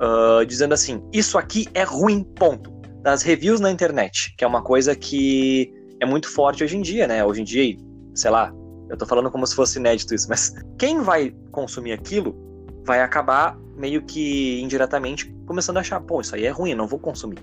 Uh, 0.00 0.44
dizendo 0.46 0.74
assim, 0.74 1.02
isso 1.12 1.38
aqui 1.38 1.66
é 1.74 1.82
ruim, 1.82 2.22
ponto. 2.22 2.70
Das 3.02 3.22
reviews 3.22 3.60
na 3.60 3.70
internet, 3.70 4.34
que 4.36 4.44
é 4.44 4.46
uma 4.46 4.62
coisa 4.62 4.94
que 4.94 5.72
é 6.00 6.06
muito 6.06 6.28
forte 6.28 6.64
hoje 6.64 6.76
em 6.76 6.82
dia, 6.82 7.06
né? 7.06 7.24
Hoje 7.24 7.40
em 7.40 7.44
dia, 7.44 7.76
sei 8.14 8.30
lá, 8.30 8.52
eu 8.88 8.96
tô 8.96 9.06
falando 9.06 9.30
como 9.30 9.46
se 9.46 9.54
fosse 9.54 9.78
inédito 9.78 10.14
isso, 10.14 10.28
mas 10.28 10.54
quem 10.78 11.00
vai 11.00 11.34
consumir 11.50 11.92
aquilo 11.92 12.34
vai 12.84 13.02
acabar 13.02 13.56
meio 13.76 14.02
que 14.02 14.60
indiretamente 14.60 15.32
começando 15.46 15.76
a 15.76 15.80
achar, 15.80 16.00
pô, 16.00 16.20
isso 16.20 16.34
aí 16.34 16.44
é 16.44 16.50
ruim, 16.50 16.74
não 16.74 16.86
vou 16.86 16.98
consumir. 16.98 17.38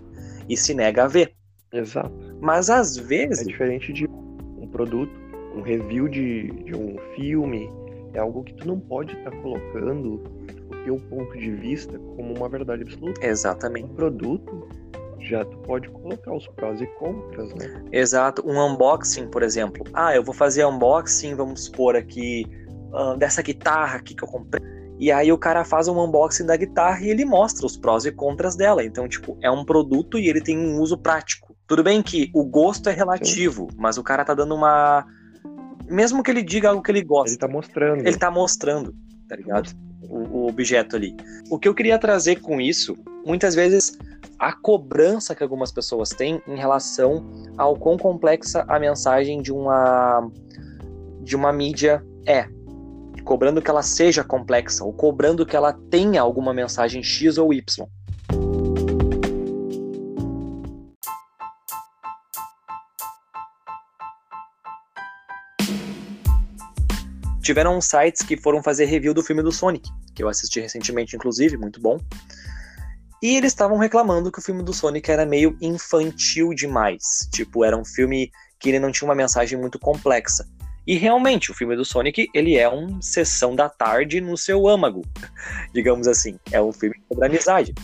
E 0.49 0.57
se 0.57 0.73
nega 0.73 1.05
a 1.05 1.07
ver. 1.07 1.33
Exato. 1.71 2.13
Mas 2.39 2.69
às 2.69 2.95
vezes. 2.95 3.41
É 3.41 3.49
diferente 3.51 3.91
de 3.91 4.07
um 4.07 4.67
produto, 4.67 5.11
um 5.55 5.61
review 5.61 6.07
de, 6.07 6.49
de 6.63 6.75
um 6.75 6.97
filme, 7.15 7.69
é 8.13 8.19
algo 8.19 8.43
que 8.43 8.53
tu 8.53 8.67
não 8.67 8.79
pode 8.79 9.13
estar 9.13 9.31
tá 9.31 9.37
colocando 9.37 10.23
o 10.71 10.83
teu 10.85 10.97
ponto 11.09 11.37
de 11.37 11.51
vista 11.51 11.97
como 12.15 12.33
uma 12.33 12.47
verdade 12.47 12.83
absoluta. 12.83 13.25
Exatamente. 13.25 13.85
Um 13.85 13.95
produto 13.95 14.67
já 15.19 15.43
tu 15.43 15.57
pode 15.59 15.89
colocar 15.89 16.33
os 16.33 16.47
prós 16.47 16.79
e 16.81 16.85
contras, 16.87 17.53
né? 17.55 17.83
Exato. 17.91 18.43
Um 18.45 18.59
unboxing, 18.59 19.27
por 19.27 19.43
exemplo. 19.43 19.83
Ah, 19.93 20.15
eu 20.15 20.23
vou 20.23 20.33
fazer 20.33 20.65
unboxing, 20.65 21.35
vamos 21.35 21.65
supor 21.65 21.95
aqui, 21.95 22.45
uh, 22.93 23.17
dessa 23.17 23.41
guitarra 23.41 23.97
aqui 23.97 24.13
que 24.13 24.23
eu 24.23 24.27
comprei. 24.27 24.63
E 24.97 25.11
aí 25.11 25.31
o 25.31 25.37
cara 25.37 25.65
faz 25.65 25.87
um 25.87 25.99
unboxing 25.99 26.45
da 26.45 26.55
guitarra 26.55 27.01
e 27.01 27.09
ele 27.09 27.25
mostra 27.25 27.65
os 27.65 27.75
prós 27.75 28.05
e 28.05 28.11
contras 28.11 28.55
dela. 28.55 28.83
Então, 28.83 29.07
tipo, 29.07 29.37
é 29.41 29.51
um 29.51 29.65
produto 29.65 30.17
e 30.17 30.29
ele 30.29 30.41
tem 30.41 30.57
um 30.57 30.79
uso 30.79 30.97
prático. 30.97 31.54
Tudo 31.67 31.83
bem 31.83 32.01
que 32.01 32.29
o 32.33 32.43
gosto 32.43 32.89
é 32.89 32.93
relativo, 32.93 33.67
Sim. 33.71 33.77
mas 33.77 33.97
o 33.97 34.03
cara 34.03 34.23
tá 34.23 34.33
dando 34.33 34.53
uma. 34.53 35.05
Mesmo 35.87 36.21
que 36.21 36.31
ele 36.31 36.43
diga 36.43 36.69
algo 36.69 36.81
que 36.81 36.91
ele 36.91 37.03
gosta. 37.03 37.31
Ele 37.31 37.37
tá 37.37 37.47
mostrando. 37.47 38.07
Ele 38.07 38.17
tá 38.17 38.31
mostrando, 38.31 38.95
tá 39.27 39.35
ligado? 39.35 39.71
O, 40.03 40.17
o 40.17 40.47
objeto 40.47 40.95
ali. 40.95 41.15
O 41.49 41.57
que 41.57 41.67
eu 41.67 41.73
queria 41.73 41.97
trazer 41.97 42.37
com 42.37 42.61
isso, 42.61 42.95
muitas 43.25 43.55
vezes 43.55 43.97
a 44.37 44.53
cobrança 44.53 45.33
que 45.33 45.41
algumas 45.41 45.71
pessoas 45.71 46.09
têm 46.09 46.41
em 46.47 46.57
relação 46.57 47.25
ao 47.57 47.75
quão 47.75 47.97
complexa 47.97 48.65
a 48.67 48.79
mensagem 48.79 49.41
de 49.41 49.51
uma 49.51 50.29
de 51.21 51.35
uma 51.35 51.51
mídia 51.51 52.05
é, 52.27 52.47
cobrando 53.23 53.61
que 53.61 53.69
ela 53.69 53.81
seja 53.81 54.23
complexa 54.23 54.83
ou 54.83 54.93
cobrando 54.93 55.45
que 55.45 55.55
ela 55.55 55.73
tenha 55.89 56.21
alguma 56.21 56.53
mensagem 56.53 57.01
X 57.01 57.39
ou 57.39 57.51
Y. 57.51 57.87
Tiveram 67.45 67.79
sites 67.79 68.23
que 68.23 68.35
foram 68.35 68.63
fazer 68.63 68.85
review 68.85 69.13
do 69.13 69.21
filme 69.21 69.43
do 69.43 69.51
Sonic, 69.51 69.87
que 70.15 70.23
eu 70.23 70.27
assisti 70.27 70.59
recentemente, 70.59 71.15
inclusive, 71.15 71.55
muito 71.55 71.79
bom. 71.79 71.99
E 73.21 73.37
eles 73.37 73.51
estavam 73.51 73.77
reclamando 73.77 74.31
que 74.31 74.39
o 74.39 74.41
filme 74.41 74.63
do 74.63 74.73
Sonic 74.73 75.11
era 75.11 75.27
meio 75.27 75.55
infantil 75.61 76.55
demais. 76.55 77.29
Tipo, 77.31 77.63
era 77.63 77.77
um 77.77 77.85
filme 77.85 78.31
que 78.59 78.69
ele 78.69 78.79
não 78.79 78.91
tinha 78.91 79.07
uma 79.07 79.13
mensagem 79.13 79.59
muito 79.59 79.77
complexa. 79.77 80.49
E 80.87 80.97
realmente, 80.97 81.51
o 81.51 81.53
filme 81.53 81.75
do 81.75 81.85
Sonic, 81.85 82.27
ele 82.33 82.57
é 82.57 82.67
uma 82.67 82.99
sessão 82.99 83.55
da 83.55 83.69
tarde 83.69 84.19
no 84.19 84.35
seu 84.35 84.67
âmago, 84.67 85.03
digamos 85.71 86.07
assim. 86.07 86.39
É 86.51 86.59
um 86.59 86.73
filme 86.73 86.95
sobre 87.07 87.27
amizade. 87.27 87.75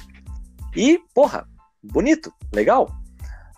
E, 0.75 0.99
porra, 1.13 1.47
bonito, 1.83 2.33
legal. 2.51 2.91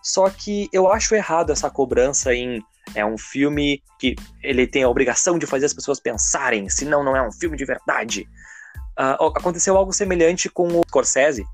Só 0.04 0.30
que 0.30 0.68
eu 0.74 0.92
acho 0.92 1.16
errado 1.16 1.54
essa 1.54 1.70
cobrança 1.70 2.36
em 2.36 2.62
é 2.96 3.06
um 3.06 3.18
filme 3.18 3.82
que 4.00 4.16
ele 4.42 4.68
tem 4.68 4.84
a 4.84 4.90
obrigação 4.90 5.38
de 5.38 5.46
fazer 5.46 5.66
as 5.66 5.74
pessoas 5.74 6.00
pensarem, 6.00 6.70
senão 6.70 7.04
não 7.04 7.16
é 7.16 7.26
um 7.26 7.32
filme 7.32 7.58
de 7.58 7.66
verdade. 7.66 8.28
Uh, 9.00 9.26
aconteceu 9.36 9.76
algo 9.76 9.92
semelhante 9.92 10.50
com 10.50 10.68
o 10.68 10.82
Scorsese, 10.88 11.46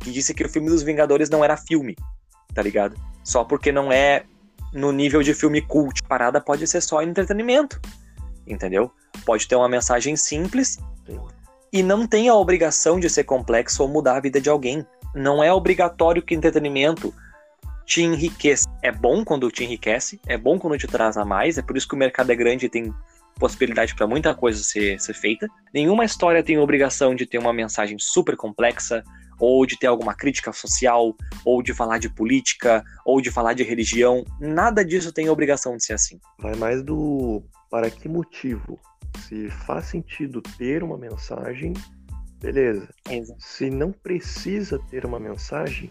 que 0.00 0.10
disse 0.10 0.34
que 0.34 0.44
o 0.44 0.48
filme 0.48 0.68
dos 0.68 0.82
Vingadores 0.82 1.28
não 1.28 1.44
era 1.44 1.56
filme, 1.56 1.96
tá 2.54 2.62
ligado? 2.62 2.96
Só 3.22 3.42
porque 3.42 3.72
não 3.72 3.90
é 3.90 4.24
no 4.72 4.92
nível 4.92 5.22
de 5.22 5.34
filme 5.34 5.62
cult. 5.62 6.00
A 6.04 6.08
parada 6.08 6.40
pode 6.40 6.66
ser 6.66 6.80
só 6.80 7.02
entretenimento, 7.02 7.80
entendeu? 8.46 8.90
Pode 9.24 9.48
ter 9.48 9.56
uma 9.56 9.68
mensagem 9.68 10.16
simples 10.16 10.78
e 11.72 11.82
não 11.82 12.06
tem 12.06 12.28
a 12.28 12.34
obrigação 12.34 13.00
de 13.00 13.08
ser 13.08 13.24
complexo 13.24 13.82
ou 13.82 13.88
mudar 13.88 14.16
a 14.16 14.20
vida 14.20 14.40
de 14.40 14.48
alguém. 14.48 14.86
Não 15.14 15.42
é 15.42 15.52
obrigatório 15.52 16.22
que 16.22 16.34
entretenimento 16.34 17.14
te 17.84 18.02
enriqueça. 18.02 18.68
É 18.82 18.90
bom 18.90 19.24
quando 19.24 19.50
te 19.50 19.64
enriquece, 19.64 20.20
é 20.26 20.36
bom 20.36 20.58
quando 20.58 20.78
te 20.78 20.86
traz 20.86 21.16
a 21.16 21.24
mais, 21.24 21.58
é 21.58 21.62
por 21.62 21.76
isso 21.76 21.88
que 21.88 21.94
o 21.94 21.98
mercado 21.98 22.30
é 22.30 22.36
grande 22.36 22.66
e 22.66 22.68
tem 22.68 22.92
possibilidade 23.38 23.94
para 23.94 24.06
muita 24.06 24.34
coisa 24.34 24.62
ser, 24.62 25.00
ser 25.00 25.14
feita. 25.14 25.48
Nenhuma 25.72 26.04
história 26.04 26.42
tem 26.42 26.58
obrigação 26.58 27.14
de 27.14 27.26
ter 27.26 27.38
uma 27.38 27.52
mensagem 27.52 27.98
super 27.98 28.36
complexa, 28.36 29.02
ou 29.38 29.66
de 29.66 29.78
ter 29.78 29.86
alguma 29.86 30.14
crítica 30.14 30.52
social, 30.52 31.14
ou 31.44 31.62
de 31.62 31.74
falar 31.74 31.98
de 31.98 32.08
política, 32.08 32.84
ou 33.04 33.20
de 33.20 33.30
falar 33.30 33.52
de 33.52 33.62
religião. 33.62 34.24
Nada 34.40 34.84
disso 34.84 35.12
tem 35.12 35.28
obrigação 35.28 35.76
de 35.76 35.84
ser 35.84 35.94
assim. 35.94 36.20
Vai 36.38 36.54
mais 36.54 36.82
do 36.82 37.42
para 37.70 37.90
que 37.90 38.08
motivo. 38.08 38.78
Se 39.26 39.50
faz 39.50 39.86
sentido 39.86 40.40
ter 40.56 40.82
uma 40.82 40.96
mensagem, 40.96 41.72
beleza. 42.40 42.88
Exato. 43.10 43.40
Se 43.42 43.70
não 43.70 43.92
precisa 43.92 44.78
ter 44.90 45.04
uma 45.04 45.18
mensagem, 45.18 45.90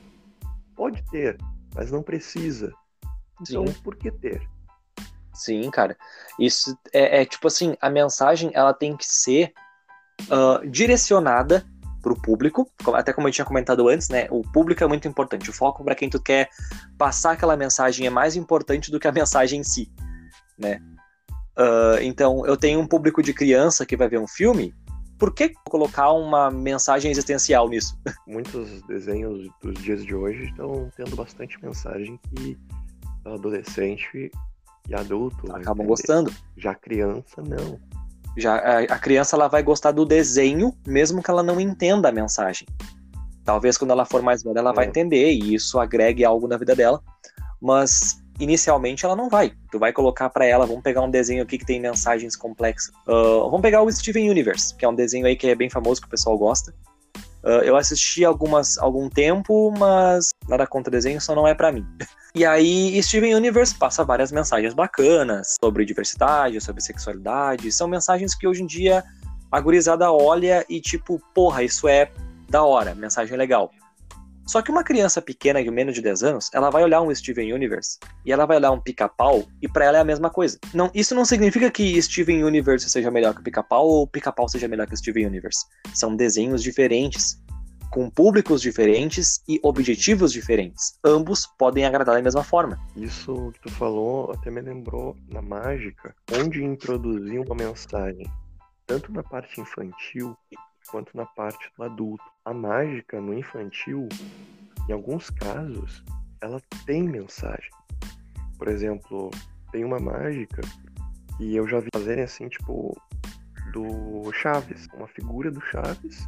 pode 0.75 1.03
ter, 1.11 1.37
mas 1.75 1.91
não 1.91 2.03
precisa. 2.03 2.71
Então, 3.41 3.67
Sim. 3.67 3.73
por 3.83 3.95
que 3.95 4.11
ter? 4.11 4.47
Sim, 5.33 5.69
cara. 5.71 5.97
Isso 6.39 6.77
é, 6.93 7.21
é, 7.21 7.25
tipo 7.25 7.47
assim, 7.47 7.75
a 7.81 7.89
mensagem 7.89 8.51
ela 8.53 8.73
tem 8.73 8.95
que 8.95 9.05
ser 9.05 9.51
uh, 10.23 10.67
direcionada 10.69 11.65
pro 12.01 12.19
público, 12.21 12.69
até 12.93 13.13
como 13.13 13.27
eu 13.27 13.31
tinha 13.31 13.45
comentado 13.45 13.87
antes, 13.87 14.09
né? 14.09 14.27
O 14.29 14.41
público 14.41 14.83
é 14.83 14.87
muito 14.87 15.07
importante. 15.07 15.49
O 15.49 15.53
foco 15.53 15.83
para 15.83 15.95
quem 15.95 16.09
tu 16.09 16.21
quer 16.21 16.49
passar 16.97 17.31
aquela 17.31 17.55
mensagem 17.55 18.05
é 18.05 18.09
mais 18.09 18.35
importante 18.35 18.91
do 18.91 18.99
que 18.99 19.07
a 19.07 19.11
mensagem 19.13 19.61
em 19.61 19.63
si, 19.63 19.91
né? 20.57 20.81
Uh, 21.57 22.01
então, 22.01 22.45
eu 22.45 22.57
tenho 22.57 22.79
um 22.79 22.87
público 22.87 23.21
de 23.23 23.33
criança 23.33 23.85
que 23.85 23.95
vai 23.95 24.09
ver 24.09 24.19
um 24.19 24.27
filme. 24.27 24.73
Por 25.17 25.33
que 25.33 25.53
colocar 25.69 26.11
uma 26.11 26.51
mensagem 26.51 27.11
existencial 27.11 27.69
nisso? 27.69 27.97
Muitos 28.27 28.81
desenhos 28.83 29.49
dos 29.61 29.81
dias 29.81 30.05
de 30.05 30.15
hoje 30.15 30.45
estão 30.45 30.89
tendo 30.95 31.15
bastante 31.15 31.57
mensagem 31.63 32.19
que 32.29 32.57
adolescente 33.25 34.31
e 34.89 34.95
adulto 34.95 35.55
acabam 35.55 35.85
gostando. 35.85 36.31
Já 36.57 36.75
criança, 36.75 37.41
não. 37.41 37.79
Já 38.37 38.55
a, 38.55 38.79
a 38.79 38.99
criança 38.99 39.35
ela 39.35 39.47
vai 39.47 39.63
gostar 39.63 39.91
do 39.91 40.05
desenho, 40.05 40.73
mesmo 40.85 41.21
que 41.21 41.29
ela 41.29 41.43
não 41.43 41.59
entenda 41.59 42.09
a 42.09 42.11
mensagem. 42.11 42.67
Talvez 43.43 43.77
quando 43.77 43.91
ela 43.91 44.05
for 44.05 44.21
mais 44.21 44.43
velha 44.43 44.59
ela 44.59 44.71
é. 44.71 44.73
vai 44.73 44.87
entender 44.87 45.31
e 45.31 45.53
isso 45.53 45.79
agregue 45.79 46.25
algo 46.25 46.47
na 46.47 46.57
vida 46.57 46.75
dela, 46.75 47.01
mas 47.61 48.22
inicialmente 48.39 49.05
ela 49.05 49.15
não 49.15 49.29
vai. 49.29 49.53
Tu 49.71 49.79
vai 49.79 49.93
colocar 49.93 50.29
para 50.29 50.45
ela, 50.45 50.65
vamos 50.65 50.83
pegar 50.83 51.01
um 51.01 51.09
desenho 51.09 51.43
aqui 51.43 51.57
que 51.57 51.65
tem 51.65 51.79
mensagens 51.79 52.35
complexas. 52.35 52.93
Uh, 53.07 53.45
vamos 53.45 53.61
pegar 53.61 53.81
o 53.81 53.91
Steven 53.91 54.29
Universe, 54.29 54.75
que 54.75 54.85
é 54.85 54.89
um 54.89 54.95
desenho 54.95 55.25
aí 55.25 55.35
que 55.35 55.47
é 55.47 55.55
bem 55.55 55.69
famoso 55.69 56.01
que 56.01 56.07
o 56.07 56.09
pessoal 56.09 56.37
gosta. 56.37 56.73
Uh, 57.43 57.61
eu 57.63 57.75
assisti 57.75 58.23
algumas 58.23 58.77
algum 58.77 59.09
tempo, 59.09 59.73
mas 59.77 60.29
nada 60.47 60.65
contra 60.65 60.89
desenho, 60.89 61.19
só 61.19 61.35
não 61.35 61.47
é 61.47 61.53
para 61.53 61.71
mim. 61.71 61.85
E 62.35 62.43
aí, 62.43 62.99
Steven 63.03 63.35
Universe 63.35 63.75
passa 63.75 64.03
várias 64.03 64.31
mensagens 64.31 64.73
bacanas 64.73 65.55
sobre 65.63 65.85
diversidade, 65.85 66.59
sobre 66.59 66.81
sexualidade. 66.81 67.71
São 67.71 67.87
mensagens 67.87 68.33
que 68.33 68.47
hoje 68.47 68.63
em 68.63 68.65
dia 68.65 69.03
a 69.51 69.59
gurizada 69.59 70.11
olha 70.11 70.65
e 70.67 70.81
tipo, 70.81 71.21
porra, 71.31 71.61
isso 71.61 71.87
é 71.87 72.09
da 72.49 72.63
hora, 72.63 72.95
mensagem 72.95 73.37
legal. 73.37 73.71
Só 74.45 74.61
que 74.61 74.71
uma 74.71 74.83
criança 74.83 75.21
pequena 75.21 75.63
de 75.63 75.71
menos 75.71 75.95
de 75.95 76.01
10 76.01 76.23
anos, 76.23 76.49
ela 76.53 76.69
vai 76.69 76.83
olhar 76.83 77.01
um 77.01 77.13
Steven 77.13 77.53
Universe 77.53 77.97
e 78.25 78.31
ela 78.31 78.45
vai 78.45 78.57
olhar 78.57 78.71
um 78.71 78.79
pica-pau 78.79 79.45
e 79.61 79.67
para 79.67 79.85
ela 79.85 79.97
é 79.97 80.01
a 80.01 80.05
mesma 80.05 80.29
coisa. 80.29 80.59
Não, 80.73 80.91
isso 80.93 81.15
não 81.15 81.25
significa 81.25 81.71
que 81.71 82.01
Steven 82.01 82.43
Universe 82.43 82.89
seja 82.89 83.09
melhor 83.09 83.33
que 83.33 83.41
pica-pau 83.41 83.87
ou 83.87 84.07
pica-pau 84.07 84.47
seja 84.49 84.67
melhor 84.67 84.87
que 84.87 84.97
Steven 84.97 85.27
Universe. 85.27 85.65
São 85.93 86.15
desenhos 86.15 86.61
diferentes 86.61 87.41
com 87.93 88.09
públicos 88.09 88.59
diferentes 88.59 89.43
e 89.47 89.59
objetivos 89.61 90.33
diferentes. 90.33 90.97
Ambos 91.05 91.45
podem 91.45 91.85
agradar 91.85 92.15
da 92.15 92.21
mesma 92.23 92.43
forma. 92.43 92.79
Isso 92.95 93.51
que 93.53 93.61
tu 93.61 93.71
falou 93.71 94.31
até 94.31 94.49
me 94.49 94.61
lembrou 94.61 95.15
na 95.31 95.43
mágica, 95.43 96.15
onde 96.31 96.63
introduzir 96.63 97.39
uma 97.39 97.53
mensagem, 97.53 98.25
tanto 98.87 99.11
na 99.11 99.21
parte 99.21 99.61
infantil 99.61 100.35
quanto 100.89 101.15
na 101.15 101.25
parte 101.25 101.71
do 101.77 101.83
adulto. 101.83 102.23
A 102.45 102.53
mágica 102.53 103.19
no 103.19 103.33
infantil, 103.33 104.07
em 104.87 104.93
alguns 104.93 105.29
casos, 105.29 106.03
ela 106.41 106.61
tem 106.85 107.03
mensagem. 107.03 107.69
Por 108.57 108.67
exemplo, 108.67 109.31
tem 109.71 109.83
uma 109.83 109.99
mágica 109.99 110.61
que 111.37 111.55
eu 111.55 111.67
já 111.67 111.79
vi 111.79 111.89
fazerem 111.93 112.23
assim, 112.23 112.47
tipo, 112.47 112.95
do 113.71 114.31
Chaves, 114.33 114.87
uma 114.93 115.07
figura 115.07 115.51
do 115.51 115.61
Chaves. 115.61 116.27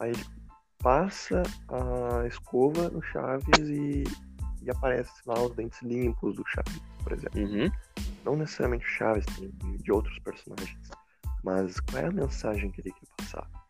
Aí 0.00 0.10
ele 0.10 0.24
passa 0.78 1.42
a 1.68 2.26
escova 2.26 2.88
no 2.88 3.02
Chaves 3.02 3.58
e, 3.60 4.04
e 4.62 4.70
aparece 4.70 5.12
lá 5.26 5.40
os 5.40 5.54
dentes 5.54 5.80
limpos 5.82 6.34
do 6.34 6.44
Chaves, 6.46 6.80
por 7.02 7.12
exemplo. 7.12 7.40
Uhum. 7.40 7.70
Não 8.24 8.36
necessariamente 8.36 8.84
o 8.84 8.88
Chaves, 8.88 9.26
de 9.80 9.92
outros 9.92 10.18
personagens. 10.20 10.90
Mas 11.44 11.78
qual 11.80 12.02
é 12.02 12.06
a 12.06 12.12
mensagem 12.12 12.70
que 12.70 12.80
ele 12.80 12.92
quer 12.92 13.06
passar? 13.16 13.61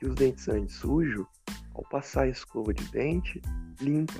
Que 0.00 0.06
os 0.06 0.14
dentes 0.16 0.48
antes 0.48 0.74
sujos, 0.74 1.24
ao 1.74 1.84
passar 1.84 2.22
a 2.22 2.28
escova 2.28 2.74
de 2.74 2.84
dente, 2.90 3.40
limpa. 3.80 4.18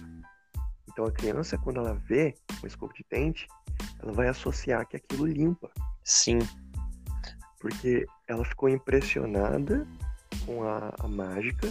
Então 0.88 1.04
a 1.06 1.10
criança, 1.10 1.58
quando 1.58 1.80
ela 1.80 1.94
vê 1.94 2.34
uma 2.60 2.68
escova 2.68 2.92
de 2.92 3.04
dente, 3.10 3.48
ela 4.00 4.12
vai 4.12 4.28
associar 4.28 4.86
que 4.86 4.96
aquilo 4.96 5.26
limpa. 5.26 5.68
Sim. 6.04 6.38
Porque 7.58 8.06
ela 8.28 8.44
ficou 8.44 8.68
impressionada 8.68 9.84
com 10.46 10.62
a, 10.62 10.94
a 11.00 11.08
mágica 11.08 11.68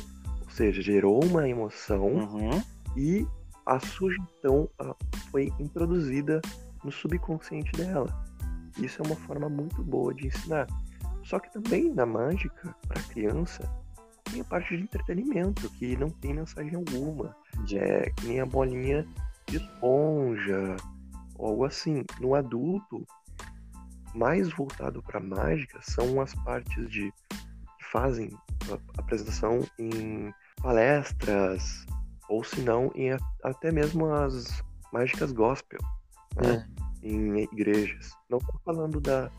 seja, 0.60 0.82
gerou 0.82 1.24
uma 1.24 1.48
emoção 1.48 2.06
uhum. 2.06 2.62
e 2.98 3.26
a 3.66 3.80
sugestão 3.80 4.70
foi 5.32 5.50
introduzida 5.58 6.42
no 6.84 6.92
subconsciente 6.92 7.72
dela. 7.74 8.08
Isso 8.78 9.02
é 9.02 9.06
uma 9.06 9.16
forma 9.16 9.48
muito 9.48 9.82
boa 9.84 10.14
de 10.14 10.28
ensinar. 10.28 10.68
Só 11.24 11.40
que 11.40 11.52
também 11.54 11.94
na 11.94 12.06
mágica, 12.06 12.76
para 12.88 13.02
criança, 13.04 13.64
tem 14.32 14.42
a 14.42 14.46
parte 14.46 14.76
de 14.76 14.84
entretenimento, 14.84 15.70
que 15.72 15.98
não 15.98 16.10
tem 16.10 16.34
mensagem 16.34 16.76
alguma. 16.76 17.36
É 17.74 18.10
que 18.12 18.28
nem 18.28 18.40
a 18.40 18.46
bolinha 18.46 19.08
de 19.48 19.58
esponja, 19.58 20.76
ou 21.36 21.50
algo 21.50 21.66
assim. 21.66 22.04
No 22.20 22.36
adulto, 22.36 23.06
mais 24.14 24.52
voltado 24.54 25.02
para 25.04 25.20
mágica 25.20 25.80
são 25.82 26.22
as 26.22 26.34
partes 26.34 26.90
de 26.90 27.12
que 27.12 27.86
fazem 27.92 28.30
a 28.70 29.02
apresentação 29.02 29.62
em 29.78 30.34
palestras, 30.62 31.86
ou 32.28 32.44
se 32.44 32.62
não, 32.62 32.92
em 32.96 33.12
até 33.44 33.72
mesmo 33.72 34.12
as 34.12 34.64
mágicas 34.92 35.32
gospel, 35.32 35.80
né? 36.36 36.68
É. 36.76 36.80
Em 37.02 37.44
igrejas. 37.44 38.12
Não 38.30 38.40
tô 38.40 38.60
falando 38.66 39.00
da, 39.00 39.32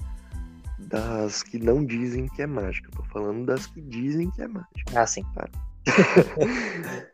das 0.89 1.43
que 1.43 1.59
não 1.59 1.85
dizem 1.85 2.27
que 2.29 2.43
é 2.43 2.47
mágica, 2.47 2.91
tô 2.97 3.03
falando 3.05 3.47
das 3.47 3.67
que 3.67 3.81
dizem 3.81 4.31
que 4.31 4.43
é 4.43 4.49
mágica. 4.49 4.69
Ah, 4.95 5.07
sim. 5.07 5.25
Tá? 5.35 5.49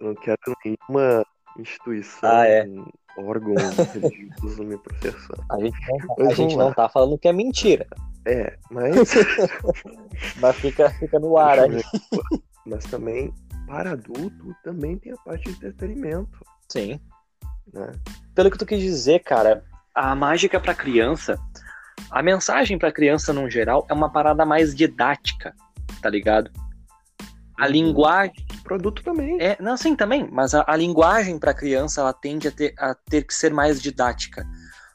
não 0.00 0.14
quero 0.14 0.38
nenhuma 0.64 1.24
instituição, 1.58 2.30
ah, 2.30 2.46
é. 2.46 2.64
órgão 3.18 3.54
religioso 3.92 4.64
me 4.64 4.78
processando. 4.78 5.44
A 5.50 5.60
gente 5.60 5.78
não, 5.88 6.26
a 6.26 6.34
gente 6.34 6.56
não 6.56 6.72
tá 6.72 6.88
falando 6.88 7.18
que 7.18 7.28
é 7.28 7.32
mentira. 7.32 7.86
É, 8.24 8.56
mas. 8.70 8.94
mas 10.40 10.56
fica, 10.56 10.90
fica 10.90 11.18
no 11.18 11.36
ar 11.36 11.58
aí. 11.58 11.82
Mas 12.64 12.84
também, 12.84 13.32
para 13.66 13.92
adulto, 13.92 14.54
também 14.62 14.96
tem 14.98 15.12
a 15.12 15.16
parte 15.16 15.44
de 15.44 15.50
entretenimento. 15.50 16.38
Sim. 16.68 17.00
Né? 17.72 17.92
Pelo 18.34 18.50
que 18.50 18.58
tu 18.58 18.66
quis 18.66 18.80
dizer, 18.80 19.20
cara, 19.20 19.64
a 19.94 20.14
mágica 20.14 20.60
para 20.60 20.74
criança, 20.74 21.38
a 22.10 22.22
mensagem 22.22 22.78
para 22.78 22.92
criança 22.92 23.32
no 23.32 23.48
geral 23.50 23.86
é 23.88 23.94
uma 23.94 24.10
parada 24.10 24.44
mais 24.44 24.74
didática, 24.74 25.54
tá 26.00 26.10
ligado? 26.10 26.50
A 27.58 27.66
uhum. 27.66 27.72
linguagem. 27.72 28.34
Produto 28.64 29.02
também. 29.02 29.40
É, 29.40 29.56
não, 29.60 29.76
sim, 29.76 29.94
também. 29.94 30.28
Mas 30.30 30.54
a, 30.54 30.64
a 30.66 30.76
linguagem 30.76 31.38
para 31.38 31.52
criança 31.52 32.00
ela 32.00 32.12
tende 32.12 32.48
a 32.48 32.50
ter, 32.50 32.74
a 32.78 32.94
ter 32.94 33.22
que 33.24 33.34
ser 33.34 33.52
mais 33.52 33.80
didática. 33.80 34.46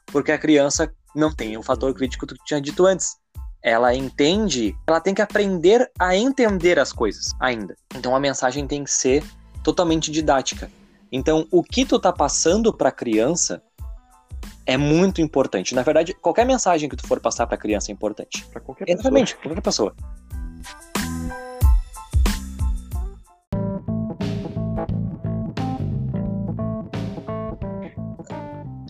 Porque 0.06 0.32
a 0.32 0.38
criança 0.38 0.92
não 1.14 1.34
tem 1.34 1.56
o 1.56 1.62
fator 1.62 1.94
crítico 1.94 2.26
que 2.26 2.34
tu 2.34 2.44
tinha 2.44 2.60
dito 2.60 2.86
antes 2.86 3.16
ela 3.62 3.94
entende, 3.94 4.74
ela 4.86 5.00
tem 5.00 5.14
que 5.14 5.22
aprender 5.22 5.90
a 5.98 6.16
entender 6.16 6.78
as 6.78 6.92
coisas 6.92 7.34
ainda. 7.40 7.76
Então 7.94 8.14
a 8.14 8.20
mensagem 8.20 8.66
tem 8.66 8.84
que 8.84 8.90
ser 8.90 9.24
totalmente 9.62 10.10
didática. 10.10 10.70
Então 11.10 11.46
o 11.50 11.62
que 11.62 11.84
tu 11.84 11.98
tá 11.98 12.12
passando 12.12 12.72
para 12.72 12.90
a 12.90 12.92
criança 12.92 13.62
é 14.68 14.76
muito 14.76 15.22
importante. 15.22 15.74
Na 15.74 15.80
verdade, 15.82 16.12
qualquer 16.12 16.44
mensagem 16.44 16.90
que 16.90 16.94
tu 16.94 17.06
for 17.06 17.18
passar 17.18 17.46
para 17.46 17.54
a 17.54 17.58
criança 17.58 17.90
é 17.90 17.92
importante. 17.94 18.44
Para 18.52 18.60
qualquer 18.60 18.86
Exatamente, 18.86 19.34
pessoa. 19.34 19.54
qualquer 19.54 19.62
pessoa. 19.62 19.94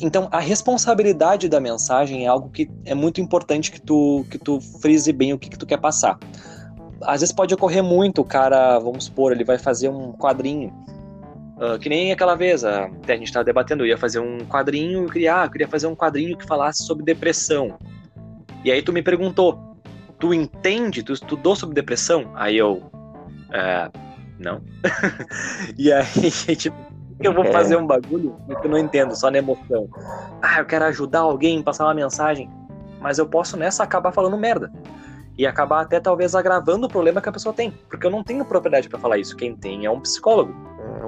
Então, 0.00 0.28
a 0.32 0.40
responsabilidade 0.40 1.48
da 1.48 1.60
mensagem 1.60 2.24
é 2.24 2.28
algo 2.28 2.50
que 2.50 2.68
é 2.84 2.94
muito 2.94 3.20
importante 3.20 3.70
que 3.70 3.80
tu, 3.80 4.26
que 4.28 4.38
tu 4.38 4.60
frise 4.60 5.12
bem 5.12 5.32
o 5.32 5.38
que, 5.38 5.48
que 5.48 5.58
tu 5.58 5.66
quer 5.66 5.78
passar. 5.78 6.18
Às 7.02 7.20
vezes 7.20 7.32
pode 7.32 7.54
ocorrer 7.54 7.84
muito, 7.84 8.20
o 8.20 8.24
cara, 8.24 8.80
vamos 8.80 9.04
supor, 9.04 9.30
ele 9.30 9.44
vai 9.44 9.58
fazer 9.58 9.88
um 9.88 10.12
quadrinho. 10.12 10.72
Uh, 11.58 11.78
que 11.78 11.88
nem 11.88 12.12
aquela 12.12 12.36
vez, 12.36 12.64
a, 12.64 12.84
até 12.84 13.14
a 13.14 13.16
gente 13.16 13.26
estava 13.26 13.44
debatendo, 13.44 13.82
eu 13.82 13.88
ia 13.88 13.98
fazer 13.98 14.20
um 14.20 14.38
quadrinho, 14.46 15.04
eu 15.04 15.08
queria, 15.08 15.42
ah, 15.42 15.44
eu 15.46 15.50
queria 15.50 15.66
fazer 15.66 15.88
um 15.88 15.94
quadrinho 15.96 16.36
que 16.36 16.46
falasse 16.46 16.84
sobre 16.84 17.04
depressão. 17.04 17.76
E 18.64 18.70
aí 18.70 18.80
tu 18.80 18.92
me 18.92 19.02
perguntou, 19.02 19.76
tu 20.20 20.32
entende, 20.32 21.02
tu 21.02 21.12
estudou 21.12 21.56
sobre 21.56 21.74
depressão? 21.74 22.30
Aí 22.34 22.56
eu, 22.56 22.88
é, 23.52 23.90
não. 24.38 24.62
e 25.76 25.92
aí, 25.92 26.30
tipo, 26.56 26.76
eu 27.20 27.32
vou 27.32 27.44
é. 27.44 27.50
fazer 27.50 27.76
um 27.76 27.86
bagulho 27.86 28.36
que 28.60 28.66
eu 28.66 28.70
não 28.70 28.78
entendo, 28.78 29.16
só 29.16 29.30
na 29.30 29.38
emoção. 29.38 29.88
Ah, 30.40 30.60
eu 30.60 30.64
quero 30.64 30.84
ajudar 30.86 31.20
alguém, 31.20 31.62
passar 31.62 31.84
uma 31.84 31.94
mensagem. 31.94 32.48
Mas 33.00 33.18
eu 33.18 33.26
posso 33.26 33.56
nessa 33.56 33.82
acabar 33.82 34.12
falando 34.12 34.36
merda. 34.38 34.72
E 35.36 35.46
acabar 35.46 35.80
até 35.80 36.00
talvez 36.00 36.34
agravando 36.34 36.86
o 36.86 36.88
problema 36.88 37.20
que 37.20 37.28
a 37.28 37.32
pessoa 37.32 37.52
tem. 37.52 37.72
Porque 37.88 38.06
eu 38.06 38.10
não 38.10 38.22
tenho 38.22 38.44
propriedade 38.44 38.88
para 38.88 38.98
falar 38.98 39.18
isso. 39.18 39.36
Quem 39.36 39.54
tem 39.54 39.84
é 39.84 39.90
um 39.90 40.00
psicólogo. 40.00 40.54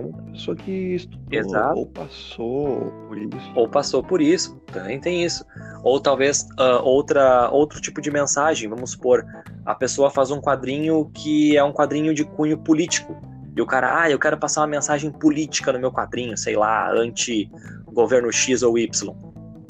Uma 0.08 0.32
pessoa 0.32 0.56
que 0.56 0.94
estudou 0.94 1.38
Exato. 1.38 1.78
ou 1.78 1.86
passou 1.86 2.92
por 3.08 3.18
isso. 3.18 3.52
Ou 3.54 3.68
passou 3.68 4.02
por 4.02 4.20
isso, 4.20 4.56
também 4.72 5.00
tem 5.00 5.24
isso. 5.24 5.44
Ou 5.82 6.00
talvez 6.00 6.48
ah, 6.58 6.80
outra, 6.82 7.50
outro 7.50 7.80
tipo 7.80 8.00
de 8.00 8.10
mensagem, 8.10 8.68
vamos 8.68 8.92
supor, 8.92 9.24
a 9.64 9.74
pessoa 9.74 10.10
faz 10.10 10.30
um 10.30 10.40
quadrinho 10.40 11.10
que 11.14 11.56
é 11.56 11.64
um 11.64 11.72
quadrinho 11.72 12.14
de 12.14 12.24
cunho 12.24 12.58
político. 12.58 13.16
E 13.56 13.60
o 13.60 13.66
cara, 13.66 14.02
ah, 14.02 14.10
eu 14.10 14.18
quero 14.18 14.38
passar 14.38 14.62
uma 14.62 14.66
mensagem 14.66 15.10
política 15.10 15.72
no 15.72 15.78
meu 15.78 15.92
quadrinho, 15.92 16.36
sei 16.36 16.56
lá, 16.56 16.90
anti-governo 16.92 18.32
X 18.32 18.62
ou 18.62 18.78
Y. 18.78 19.14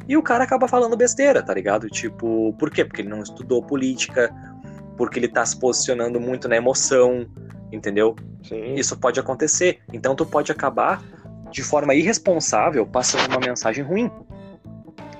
E 0.09 0.17
o 0.17 0.23
cara 0.23 0.45
acaba 0.45 0.67
falando 0.67 0.97
besteira, 0.97 1.43
tá 1.43 1.55
ligado? 1.55 1.89
Tipo, 1.89 2.53
por 2.59 2.71
quê? 2.71 2.85
Porque 2.85 3.03
ele 3.03 3.09
não 3.09 3.23
estudou 3.23 3.63
política, 3.63 4.31
porque 4.97 5.19
ele 5.19 5.29
tá 5.29 5.47
se 5.47 5.59
posicionando 5.59 6.21
muito 6.21 6.49
na 6.49 6.57
emoção, 6.57 7.27
entendeu? 7.73 8.17
Sim. 8.43 8.75
Isso 8.75 8.97
pode 8.97 9.19
acontecer. 9.21 9.81
Então 9.93 10.15
tu 10.15 10.25
pode 10.27 10.51
acabar 10.51 11.03
de 11.51 11.63
forma 11.63 11.95
irresponsável 11.95 12.87
passando 12.87 13.29
uma 13.31 13.41
mensagem 13.41 13.85
ruim. 13.85 14.11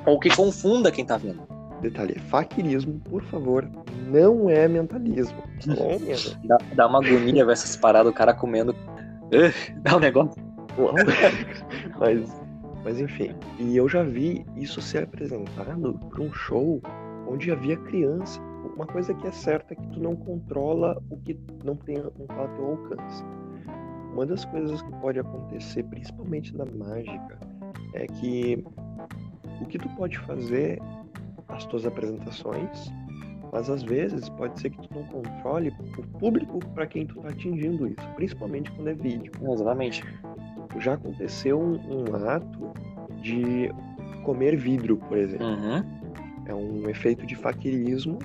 Ou 0.07 0.19
que 0.19 0.35
confunda 0.35 0.91
quem 0.91 1.05
tá 1.05 1.17
vendo. 1.17 1.43
Detalhe, 1.81 2.19
faquirismo, 2.29 3.01
por 3.01 3.23
favor, 3.25 3.69
não 4.09 4.49
é 4.51 4.69
mentalismo. 4.69 5.41
Tá 5.61 5.75
bom? 5.75 5.99
Dá, 6.45 6.59
dá 6.75 6.87
uma 6.87 7.05
agonia 7.05 7.45
ver 7.45 7.53
essas 7.53 7.77
paradas, 7.77 8.11
o 8.11 8.15
cara 8.15 8.33
comendo. 8.33 8.73
Uh, 8.73 9.81
dá 9.83 9.97
um 9.97 10.01
negócio. 10.01 10.43
mas, 12.01 12.43
mas 12.83 12.99
enfim, 12.99 13.35
e 13.59 13.77
eu 13.77 13.87
já 13.89 14.03
vi 14.03 14.47
isso 14.57 14.81
ser 14.81 15.05
apresentado 15.05 16.01
para 16.09 16.23
um 16.23 16.33
show 16.33 16.81
onde 17.29 17.51
havia 17.51 17.77
criança. 17.77 18.41
Uma 18.75 18.87
coisa 18.87 19.15
que 19.15 19.27
é 19.27 19.33
certa 19.33 19.75
é 19.75 19.77
que 19.77 19.87
tu 19.89 20.01
não 20.01 20.17
controla 20.17 21.03
o 21.11 21.17
que 21.19 21.39
não 21.65 21.77
tem 21.77 21.97
não 21.99 22.27
tá 22.27 22.35
ao 22.35 22.49
teu 22.49 22.67
alcance. 22.67 23.25
Uma 24.13 24.27
das 24.27 24.45
coisas 24.45 24.83
que 24.83 24.93
pode 25.01 25.19
acontecer, 25.21 25.85
principalmente 25.85 26.57
na 26.57 26.65
mágica, 26.65 27.39
é 27.95 28.07
que 28.07 28.65
o 29.61 29.67
que 29.67 29.79
tu 29.79 29.89
pode 29.91 30.19
fazer 30.19 30.81
as 31.49 31.65
tuas 31.67 31.87
apresentações, 31.87 32.93
mas 33.53 33.69
às 33.69 33.83
vezes 33.83 34.29
pode 34.31 34.61
ser 34.61 34.71
que 34.71 34.89
tu 34.89 34.95
não 34.95 35.05
controle 35.05 35.73
o 35.99 36.19
público 36.19 36.59
para 36.75 36.87
quem 36.87 37.07
tu 37.07 37.21
tá 37.21 37.29
atingindo 37.29 37.87
isso, 37.87 38.09
principalmente 38.17 38.71
quando 38.73 38.89
é 38.89 38.95
vídeo. 38.95 39.33
Exatamente. 39.53 40.05
Já 40.79 40.95
aconteceu 40.95 41.61
um, 41.61 41.75
um 41.75 42.29
ato 42.29 42.73
de 43.23 43.71
comer 44.25 44.57
vidro, 44.57 44.97
por 44.97 45.19
exemplo. 45.19 45.47
Uhum. 45.47 45.83
É 46.47 46.55
um 46.55 46.89
efeito 46.89 47.27
de 47.27 47.35
faquirismo. 47.35 48.19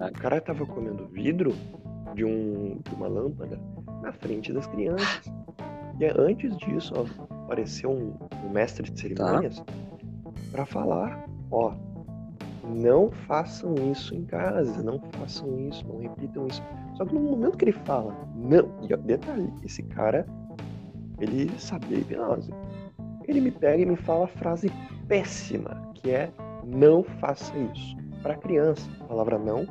O 0.00 0.20
cara 0.20 0.40
tava 0.40 0.66
comendo 0.66 1.06
vidro 1.06 1.54
de, 2.14 2.24
um, 2.24 2.78
de 2.84 2.94
uma 2.94 3.08
lâmpada 3.08 3.58
na 4.02 4.12
frente 4.12 4.52
das 4.52 4.66
crianças. 4.66 5.32
E 5.98 6.04
antes 6.18 6.56
disso, 6.58 6.92
ó, 6.96 7.34
apareceu 7.44 7.90
um, 7.90 8.14
um 8.44 8.50
mestre 8.50 8.90
de 8.90 9.00
cerimônias 9.00 9.62
para 10.50 10.66
falar, 10.66 11.26
ó, 11.50 11.72
não 12.64 13.10
façam 13.10 13.74
isso 13.90 14.14
em 14.14 14.24
casa, 14.24 14.82
não 14.82 15.00
façam 15.12 15.58
isso, 15.68 15.86
não 15.86 15.98
repitam 15.98 16.46
isso. 16.46 16.62
Só 16.96 17.04
que 17.04 17.14
no 17.14 17.20
momento 17.20 17.56
que 17.56 17.64
ele 17.64 17.72
fala, 17.72 18.14
não, 18.34 18.68
e 18.82 18.92
ó, 18.92 18.96
detalhe, 18.96 19.50
esse 19.64 19.82
cara, 19.84 20.26
ele 21.18 21.50
sabia 21.58 21.98
hipnose. 21.98 22.52
Ele 23.26 23.40
me 23.40 23.50
pega 23.50 23.82
e 23.82 23.86
me 23.86 23.96
fala 23.96 24.24
a 24.24 24.28
frase 24.28 24.70
péssima, 25.08 25.90
que 25.94 26.10
é 26.10 26.30
não 26.64 27.02
faça 27.02 27.56
isso. 27.56 27.96
Para 28.22 28.36
criança, 28.36 28.88
a 29.00 29.04
palavra 29.04 29.38
não, 29.38 29.66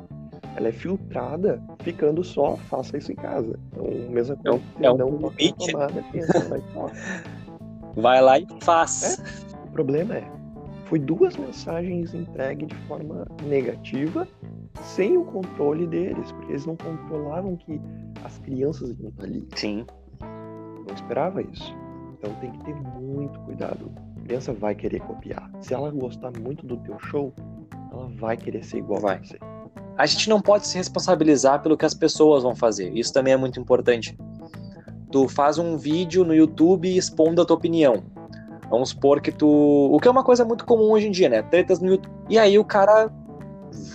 ela 0.56 0.68
é 0.68 0.72
filtrada 0.72 1.62
ficando 1.80 2.24
só 2.24 2.56
faça 2.56 2.96
isso 2.96 3.12
em 3.12 3.16
casa. 3.16 3.58
Então, 3.72 3.84
mesma 4.10 4.34
É 4.44 4.48
coisa, 4.48 4.64
é 4.80 4.90
um 4.90 4.96
não 4.96 5.12
convite. 5.18 5.72
tomada, 5.72 6.02
pensa, 6.12 6.60
vai 7.96 8.20
lá 8.22 8.38
e 8.38 8.46
faz. 8.62 9.22
O 9.66 9.70
problema 9.70 10.14
é, 10.16 10.24
foi 10.86 10.98
duas 10.98 11.36
mensagens 11.36 12.14
entregues 12.14 12.68
de 12.68 12.74
forma 12.86 13.26
negativa, 13.44 14.26
sem 14.82 15.16
o 15.16 15.24
controle 15.24 15.86
deles, 15.86 16.32
porque 16.32 16.52
eles 16.52 16.66
não 16.66 16.76
controlavam 16.76 17.56
que 17.56 17.80
as 18.24 18.38
crianças 18.38 18.98
iam 18.98 19.08
estar 19.10 19.24
ali. 19.24 19.46
Sim. 19.54 19.84
Não 20.20 20.94
esperava 20.94 21.42
isso. 21.42 21.74
Então 22.18 22.32
tem 22.40 22.50
que 22.52 22.64
ter 22.64 22.74
muito 22.74 23.38
cuidado. 23.40 23.90
A 24.16 24.20
criança 24.26 24.52
vai 24.52 24.74
querer 24.74 25.00
copiar. 25.00 25.50
Se 25.60 25.74
ela 25.74 25.90
gostar 25.90 26.32
muito 26.40 26.66
do 26.66 26.76
teu 26.78 26.98
show, 26.98 27.32
ela 27.92 28.08
vai 28.16 28.36
querer 28.36 28.64
ser 28.64 28.78
igual 28.78 29.00
Vai. 29.00 29.16
a 29.16 29.18
você. 29.22 29.38
A 29.98 30.04
gente 30.04 30.28
não 30.28 30.40
pode 30.40 30.66
se 30.66 30.76
responsabilizar 30.76 31.62
pelo 31.62 31.76
que 31.76 31.86
as 31.86 31.94
pessoas 31.94 32.42
vão 32.42 32.54
fazer. 32.54 32.92
Isso 32.92 33.12
também 33.12 33.32
é 33.32 33.36
muito 33.36 33.58
importante. 33.58 34.16
Tu 35.10 35.28
faz 35.28 35.58
um 35.58 35.76
vídeo 35.76 36.24
no 36.24 36.34
YouTube 36.34 36.96
expondo 36.96 37.40
a 37.40 37.44
tua 37.46 37.56
opinião. 37.56 38.04
Vamos 38.68 38.90
supor 38.90 39.20
que 39.20 39.32
tu. 39.32 39.48
O 39.48 39.98
que 39.98 40.08
é 40.08 40.10
uma 40.10 40.24
coisa 40.24 40.44
muito 40.44 40.64
comum 40.64 40.90
hoje 40.90 41.06
em 41.06 41.10
dia, 41.10 41.28
né? 41.28 41.42
Tretas 41.42 41.80
no 41.80 41.88
YouTube. 41.88 42.12
E 42.28 42.38
aí 42.38 42.58
o 42.58 42.64
cara 42.64 43.10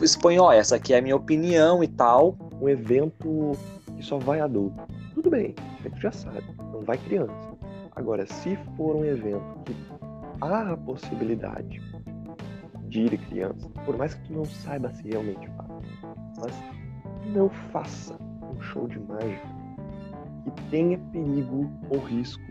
expõe, 0.02 0.40
ó, 0.40 0.52
essa 0.52 0.78
aqui 0.78 0.94
é 0.94 0.98
a 0.98 1.02
minha 1.02 1.16
opinião 1.16 1.84
e 1.84 1.88
tal. 1.88 2.38
Um 2.60 2.70
evento 2.70 3.52
que 3.96 4.04
só 4.04 4.18
vai 4.18 4.40
adulto. 4.40 4.82
Tudo 5.14 5.30
bem, 5.30 5.54
você 5.84 5.92
já 6.00 6.12
sabe, 6.12 6.44
não 6.72 6.82
vai 6.82 6.98
criança. 6.98 7.34
Agora, 7.96 8.26
se 8.26 8.58
for 8.78 8.96
um 8.96 9.06
evento 9.06 9.44
que 9.66 9.76
há 10.40 10.72
a 10.72 10.78
possibilidade 10.78 11.82
de 12.88 13.02
ir 13.02 13.18
criança, 13.18 13.70
por 13.86 13.98
mais 13.98 14.14
que 14.14 14.28
tu 14.28 14.34
não 14.34 14.46
saiba 14.46 14.92
se 14.94 15.08
realmente 15.08 15.50
mas 16.42 16.54
não 17.28 17.50
faça 17.72 18.18
um 18.44 18.60
show 18.62 18.88
de 18.88 19.00
mágica 19.00 19.48
que 20.44 20.52
tenha 20.70 20.98
perigo 21.12 21.72
ou 21.90 22.00
risco, 22.00 22.42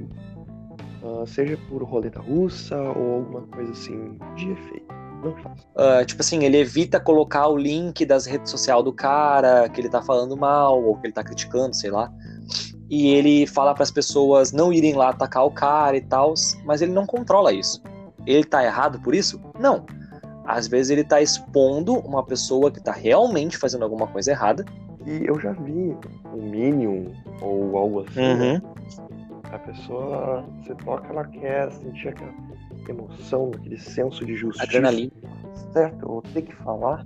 ah, 1.03 1.27
seja 1.27 1.59
por 1.69 1.83
roleta 1.83 2.21
russa 2.21 2.77
ou 2.77 3.17
alguma 3.17 3.43
coisa 3.43 3.73
assim 3.73 4.19
de 4.37 4.51
efeito. 4.51 4.87
Não 5.23 5.37
faça. 5.37 5.67
Ah, 5.77 6.05
tipo 6.05 6.23
assim, 6.23 6.45
ele 6.45 6.57
evita 6.57 7.01
colocar 7.01 7.49
o 7.49 7.57
link 7.57 8.07
das 8.07 8.27
redes 8.27 8.51
sociais 8.51 8.83
do 8.85 8.93
cara 8.93 9.69
que 9.69 9.81
ele 9.81 9.89
tá 9.89 10.01
falando 10.01 10.37
mal 10.37 10.83
ou 10.83 10.97
que 10.97 11.07
ele 11.07 11.13
tá 11.13 11.23
criticando, 11.23 11.75
sei 11.75 11.91
lá. 11.91 12.11
E 12.89 13.09
ele 13.09 13.47
fala 13.47 13.75
para 13.75 13.83
as 13.83 13.91
pessoas 13.91 14.53
não 14.53 14.73
irem 14.73 14.95
lá 14.95 15.11
atacar 15.11 15.45
o 15.45 15.51
cara 15.51 15.97
e 15.97 16.01
tal, 16.01 16.35
mas 16.65 16.83
ele 16.83 16.93
não 16.93 17.07
controla 17.07 17.53
isso. 17.53 17.83
Ele 18.27 18.45
tá 18.45 18.65
errado 18.65 19.01
por 19.01 19.15
isso? 19.15 19.41
Não. 19.59 19.85
Às 20.51 20.67
vezes 20.67 20.91
ele 20.91 21.05
tá 21.05 21.21
expondo 21.21 21.95
uma 22.01 22.25
pessoa 22.25 22.71
que 22.71 22.81
tá 22.81 22.93
realmente 22.93 23.57
fazendo 23.57 23.83
alguma 23.85 24.07
coisa 24.07 24.31
errada. 24.33 24.65
E 25.07 25.25
eu 25.27 25.39
já 25.41 25.53
vi 25.53 25.97
um 26.35 26.43
Minion 26.51 27.05
ou 27.41 27.77
algo 27.77 28.01
assim, 28.01 28.21
Uhum. 28.21 28.37
né? 28.55 28.63
A 29.53 29.59
pessoa, 29.59 30.45
você 30.63 30.75
toca, 30.77 31.09
ela 31.09 31.25
quer 31.27 31.71
sentir 31.73 32.09
aquela 32.09 32.33
emoção, 32.89 33.51
aquele 33.55 33.79
senso 33.79 34.25
de 34.25 34.35
justiça. 34.37 34.65
Adrenalina. 34.65 35.11
Certo, 35.73 36.03
eu 36.03 36.09
vou 36.09 36.23
ter 36.23 36.43
que 36.43 36.55
falar. 36.57 37.05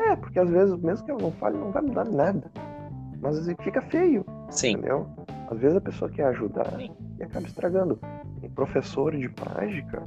É, 0.00 0.16
porque 0.16 0.38
às 0.38 0.50
vezes, 0.50 0.74
mesmo 0.80 1.04
que 1.04 1.10
ela 1.10 1.20
não 1.22 1.32
fale, 1.32 1.56
não 1.56 1.70
vai 1.70 1.82
mudar 1.82 2.04
nada. 2.04 2.50
Mas 3.20 3.38
às 3.38 3.46
vezes 3.46 3.62
fica 3.62 3.80
feio, 3.82 4.24
Sim. 4.50 4.72
entendeu? 4.72 5.06
Às 5.50 5.58
vezes 5.58 5.76
a 5.76 5.80
pessoa 5.80 6.10
quer 6.10 6.24
ajudar 6.26 6.66
Sim. 6.76 6.90
e 7.18 7.22
acaba 7.22 7.46
estragando. 7.46 7.98
Um 8.42 8.50
professor 8.50 9.16
de 9.16 9.30
mágica, 9.46 10.02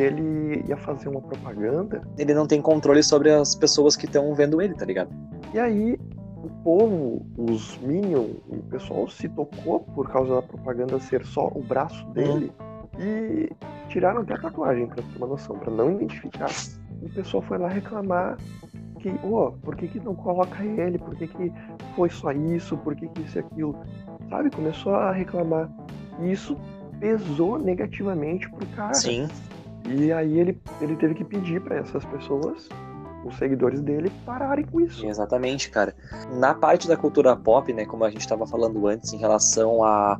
ele 0.00 0.64
ia 0.68 0.76
fazer 0.76 1.08
uma 1.08 1.20
propaganda, 1.20 2.02
Ele 2.18 2.34
não 2.34 2.46
tem 2.46 2.60
controle 2.60 3.02
sobre 3.02 3.30
as 3.30 3.54
pessoas 3.54 3.96
que 3.96 4.06
estão 4.06 4.34
vendo 4.34 4.60
ele, 4.60 4.74
tá 4.74 4.84
ligado? 4.84 5.10
E 5.54 5.58
aí 5.58 5.98
o 6.36 6.48
povo, 6.62 7.26
os 7.36 7.76
Minions, 7.78 8.36
o 8.48 8.62
pessoal 8.70 9.08
se 9.08 9.28
tocou 9.28 9.80
por 9.80 10.08
causa 10.10 10.36
da 10.36 10.42
propaganda 10.42 11.00
ser 11.00 11.24
só 11.24 11.48
o 11.48 11.62
braço 11.62 12.06
dele 12.10 12.52
e 12.98 13.50
tiraram 13.88 14.20
até 14.20 14.34
a 14.34 14.38
tatuagem, 14.38 14.86
pra 14.86 15.02
ter 15.02 15.16
uma 15.16 15.26
noção, 15.26 15.58
pra 15.58 15.70
não 15.70 15.92
identificar. 15.92 16.50
O 17.02 17.08
pessoal 17.10 17.42
foi 17.42 17.58
lá 17.58 17.68
reclamar 17.68 18.36
que, 19.00 19.10
ô, 19.24 19.52
por 19.62 19.76
que, 19.76 19.88
que 19.88 20.00
não 20.00 20.14
coloca 20.14 20.64
ele? 20.64 20.98
Por 20.98 21.14
que, 21.16 21.26
que 21.26 21.52
foi 21.94 22.08
só 22.10 22.32
isso? 22.32 22.76
Por 22.78 22.94
que, 22.96 23.08
que 23.08 23.22
isso 23.22 23.38
e 23.38 23.40
aquilo? 23.40 23.76
Sabe? 24.30 24.50
Começou 24.50 24.94
a 24.94 25.12
reclamar. 25.12 25.70
E 26.20 26.32
isso 26.32 26.56
pesou 26.98 27.58
negativamente 27.58 28.48
pro 28.50 28.66
cara. 28.68 28.94
Sim. 28.94 29.28
E 29.88 30.12
aí 30.12 30.38
ele, 30.38 30.60
ele 30.80 30.96
teve 30.96 31.14
que 31.14 31.24
pedir 31.24 31.60
pra 31.60 31.76
essas 31.76 32.04
pessoas, 32.04 32.68
os 33.24 33.36
seguidores 33.36 33.80
dele, 33.80 34.10
pararem 34.24 34.64
com 34.64 34.80
isso. 34.80 35.06
Exatamente, 35.06 35.70
cara. 35.70 35.94
Na 36.32 36.54
parte 36.54 36.88
da 36.88 36.96
cultura 36.96 37.36
pop, 37.36 37.72
né, 37.72 37.84
como 37.84 38.04
a 38.04 38.10
gente 38.10 38.20
estava 38.20 38.46
falando 38.46 38.86
antes, 38.86 39.12
em 39.12 39.18
relação 39.18 39.82
à 39.84 40.18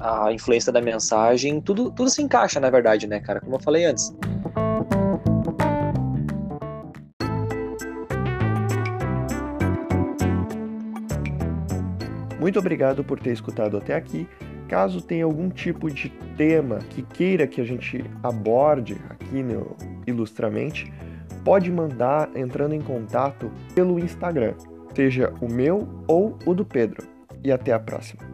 à 0.00 0.32
influência 0.32 0.72
da 0.72 0.80
mensagem, 0.80 1.60
tudo, 1.60 1.90
tudo 1.90 2.08
se 2.08 2.22
encaixa, 2.22 2.58
na 2.58 2.70
verdade, 2.70 3.06
né, 3.06 3.20
cara? 3.20 3.38
Como 3.38 3.56
eu 3.56 3.60
falei 3.60 3.84
antes. 3.84 4.10
Muito 12.40 12.58
obrigado 12.58 13.04
por 13.04 13.20
ter 13.20 13.32
escutado 13.32 13.76
até 13.76 13.94
aqui. 13.94 14.26
Caso 14.70 15.02
tenha 15.02 15.24
algum 15.24 15.50
tipo 15.50 15.90
de 15.90 16.10
tema 16.36 16.78
que 16.90 17.02
queira 17.02 17.44
que 17.44 17.60
a 17.60 17.64
gente 17.64 18.04
aborde 18.22 18.96
aqui 19.08 19.42
no 19.42 19.76
Ilustramente, 20.06 20.92
pode 21.44 21.72
mandar 21.72 22.30
entrando 22.36 22.72
em 22.72 22.80
contato 22.80 23.50
pelo 23.74 23.98
Instagram, 23.98 24.54
seja 24.94 25.34
o 25.40 25.52
meu 25.52 25.88
ou 26.06 26.38
o 26.46 26.54
do 26.54 26.64
Pedro. 26.64 27.04
E 27.42 27.50
até 27.50 27.72
a 27.72 27.80
próxima. 27.80 28.29